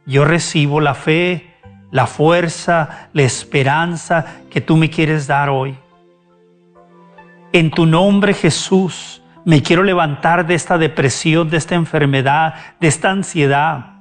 yo 0.04 0.24
recibo 0.24 0.80
la 0.80 0.94
fe, 0.94 1.54
la 1.90 2.06
fuerza, 2.06 3.08
la 3.12 3.22
esperanza 3.22 4.42
que 4.50 4.60
tú 4.60 4.76
me 4.76 4.90
quieres 4.90 5.26
dar 5.26 5.48
hoy. 5.48 5.76
En 7.52 7.70
tu 7.70 7.86
nombre 7.86 8.34
Jesús, 8.34 9.22
me 9.44 9.62
quiero 9.62 9.84
levantar 9.84 10.46
de 10.46 10.54
esta 10.54 10.76
depresión, 10.76 11.48
de 11.48 11.56
esta 11.56 11.76
enfermedad, 11.76 12.54
de 12.80 12.88
esta 12.88 13.10
ansiedad. 13.10 13.97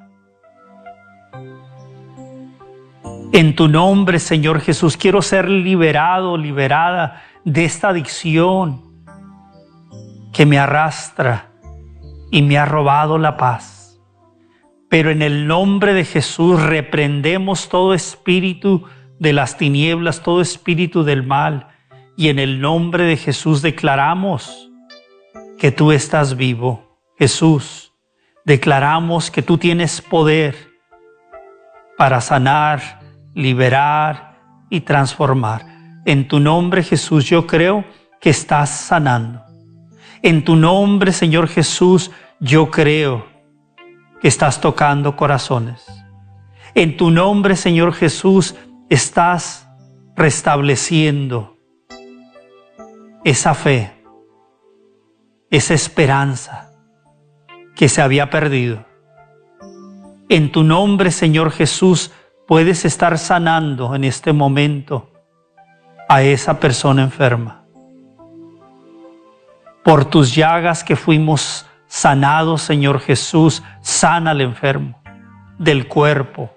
En 3.33 3.55
tu 3.55 3.67
nombre, 3.67 4.19
Señor 4.19 4.61
Jesús, 4.61 4.95
quiero 4.95 5.21
ser 5.21 5.49
liberado, 5.49 6.37
liberada 6.37 7.23
de 7.43 7.65
esta 7.65 7.89
adicción, 7.89 8.81
que 10.33 10.45
me 10.45 10.57
arrastra 10.57 11.51
y 12.31 12.41
me 12.41 12.57
ha 12.57 12.65
robado 12.65 13.17
la 13.17 13.35
paz. 13.35 13.99
Pero 14.89 15.11
en 15.11 15.21
el 15.21 15.45
nombre 15.47 15.93
de 15.93 16.05
Jesús 16.05 16.61
reprendemos 16.61 17.67
todo 17.67 17.93
espíritu 17.93 18.85
de 19.19 19.33
las 19.33 19.57
tinieblas, 19.57 20.23
todo 20.23 20.41
espíritu 20.41 21.03
del 21.03 21.23
mal, 21.23 21.67
y 22.15 22.29
en 22.29 22.39
el 22.39 22.61
nombre 22.61 23.03
de 23.03 23.17
Jesús 23.17 23.61
declaramos 23.61 24.69
que 25.57 25.71
tú 25.71 25.91
estás 25.91 26.37
vivo. 26.37 26.97
Jesús, 27.19 27.93
declaramos 28.45 29.29
que 29.31 29.41
tú 29.41 29.57
tienes 29.57 30.01
poder 30.01 30.55
para 31.97 32.21
sanar, 32.21 33.06
liberar 33.37 34.39
y 34.67 34.81
transformar. 34.81 36.01
En 36.05 36.27
tu 36.27 36.39
nombre 36.39 36.81
Jesús 36.81 37.25
yo 37.25 37.45
creo 37.45 37.85
que 38.19 38.31
estás 38.31 38.71
sanando. 38.71 39.43
En 40.23 40.43
tu 40.43 40.55
nombre, 40.55 41.13
Señor 41.13 41.47
Jesús, 41.47 42.09
yo 42.39 42.71
creo 42.71 43.27
que 44.19 44.27
estás 44.27 44.59
tocando 44.59 45.15
corazones. 45.15 45.85
En 46.73 46.97
tu 46.97 47.11
nombre, 47.11 47.55
Señor 47.55 47.93
Jesús, 47.93 48.55
estás 48.89 49.67
restableciendo 50.15 51.57
esa 53.23 53.53
fe, 53.53 53.93
esa 55.51 55.75
esperanza 55.75 56.71
que 57.75 57.87
se 57.87 58.01
había 58.01 58.31
perdido. 58.31 58.83
En 60.27 60.51
tu 60.51 60.63
nombre, 60.63 61.11
Señor 61.11 61.51
Jesús, 61.51 62.11
puedes 62.47 62.85
estar 62.85 63.17
sanando 63.17 63.93
en 63.93 64.03
este 64.03 64.33
momento 64.33 65.11
a 66.09 66.21
esa 66.21 66.59
persona 66.59 67.03
enferma 67.03 67.63
por 69.87 70.03
tus 70.03 70.35
llagas 70.35 70.83
que 70.83 70.97
fuimos 70.97 71.65
sanados, 71.87 72.61
Señor 72.61 72.99
Jesús, 72.99 73.63
sana 73.79 74.31
al 74.31 74.41
enfermo 74.41 75.01
del 75.57 75.87
cuerpo, 75.87 76.49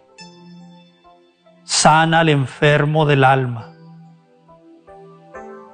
sana 1.62 2.20
al 2.20 2.29
enfermo 2.29 3.07
del 3.07 3.22
alma. 3.22 3.72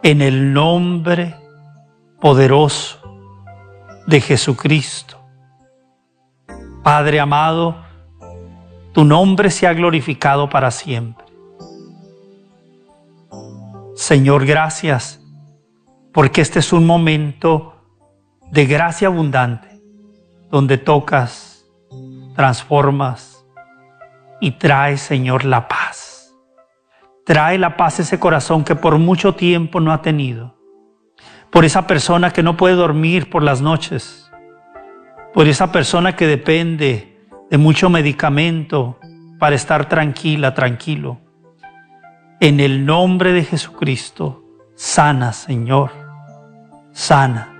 En 0.03 0.21
el 0.21 0.53
nombre 0.53 1.35
poderoso 2.21 3.01
de 4.07 4.21
Jesucristo. 4.21 5.19
Padre 6.83 7.21
amado, 7.21 7.86
tu 8.97 9.05
nombre 9.05 9.51
se 9.51 9.67
ha 9.67 9.75
glorificado 9.75 10.49
para 10.49 10.71
siempre. 10.71 11.27
Señor, 13.95 14.47
gracias 14.47 15.21
porque 16.15 16.41
este 16.41 16.61
es 16.61 16.73
un 16.73 16.87
momento 16.87 17.75
de 18.51 18.65
gracia 18.65 19.09
abundante, 19.09 19.83
donde 20.51 20.79
tocas, 20.79 21.67
transformas 22.37 23.45
y 24.41 24.53
traes, 24.53 25.03
Señor, 25.03 25.45
la 25.45 25.69
paz. 25.69 26.35
Trae 27.27 27.59
la 27.59 27.77
paz 27.77 27.99
a 27.99 28.03
ese 28.03 28.19
corazón 28.19 28.65
que 28.65 28.77
por 28.77 28.97
mucho 28.97 29.35
tiempo 29.35 29.79
no 29.79 29.93
ha 29.93 30.01
tenido, 30.01 30.57
por 31.51 31.67
esa 31.67 31.87
persona 31.87 32.31
que 32.31 32.43
no 32.43 32.57
puede 32.57 32.77
dormir 32.77 33.29
por 33.29 33.43
las 33.43 33.61
noches, 33.61 34.33
por 35.35 35.47
esa 35.49 35.71
persona 35.71 36.17
que 36.17 36.27
depende 36.27 37.16
de 37.51 37.59
mucho 37.59 37.91
medicamento 37.91 38.99
para 39.39 39.55
estar 39.55 39.89
tranquila, 39.89 40.55
tranquilo. 40.55 41.19
En 42.41 42.61
el 42.61 42.85
nombre 42.85 43.33
de 43.33 43.45
Jesucristo, 43.45 44.43
sana, 44.75 45.33
Señor 45.33 46.07
sana. 46.97 47.53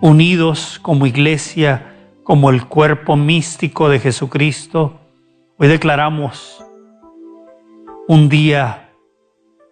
Unidos 0.00 0.80
como 0.82 1.06
iglesia, 1.06 1.94
como 2.24 2.50
el 2.50 2.66
cuerpo 2.66 3.16
místico 3.16 3.88
de 3.88 4.00
Jesucristo, 4.00 4.98
hoy 5.56 5.68
declaramos 5.68 6.64
un 8.08 8.28
día 8.28 8.90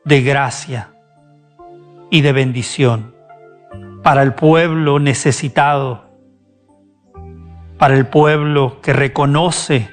de 0.05 0.23
gracia 0.23 0.91
y 2.09 2.21
de 2.21 2.33
bendición 2.33 3.13
para 4.05 4.23
el 4.23 4.35
pueblo 4.35 5.01
necesitado, 5.01 6.06
para 7.79 7.95
el 7.95 8.07
pueblo 8.07 8.81
que 8.81 8.93
reconoce 8.93 9.91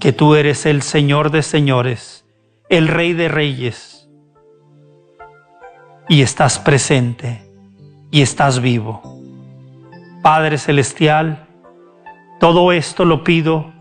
que 0.00 0.12
tú 0.12 0.34
eres 0.34 0.66
el 0.66 0.82
Señor 0.82 1.30
de 1.30 1.42
señores, 1.42 2.26
el 2.68 2.88
Rey 2.88 3.14
de 3.14 3.28
reyes, 3.28 4.08
y 6.08 6.22
estás 6.22 6.58
presente 6.58 7.50
y 8.10 8.20
estás 8.22 8.60
vivo. 8.60 9.02
Padre 10.22 10.58
Celestial, 10.58 11.46
todo 12.38 12.72
esto 12.72 13.04
lo 13.04 13.24
pido 13.24 13.72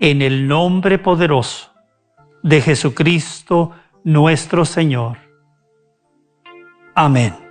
en 0.00 0.22
el 0.22 0.48
nombre 0.48 0.98
poderoso 0.98 1.72
de 2.42 2.60
Jesucristo 2.60 3.72
nuestro 4.02 4.64
Señor. 4.64 5.18
Amén. 6.94 7.43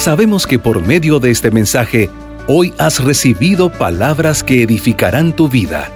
Sabemos 0.00 0.46
que 0.46 0.58
por 0.58 0.80
medio 0.80 1.20
de 1.20 1.30
este 1.30 1.50
mensaje, 1.50 2.08
hoy 2.46 2.72
has 2.78 3.04
recibido 3.04 3.70
palabras 3.70 4.42
que 4.42 4.62
edificarán 4.62 5.36
tu 5.36 5.46
vida. 5.46 5.90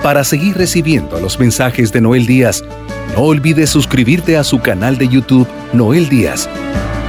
Para 0.00 0.22
seguir 0.22 0.56
recibiendo 0.56 1.18
los 1.18 1.40
mensajes 1.40 1.90
de 1.90 2.00
Noel 2.00 2.24
Díaz, 2.24 2.62
no 3.16 3.22
olvides 3.22 3.68
suscribirte 3.68 4.36
a 4.36 4.44
su 4.44 4.60
canal 4.60 4.96
de 4.96 5.08
YouTube 5.08 5.48
Noel 5.72 6.08
Díaz 6.08 6.48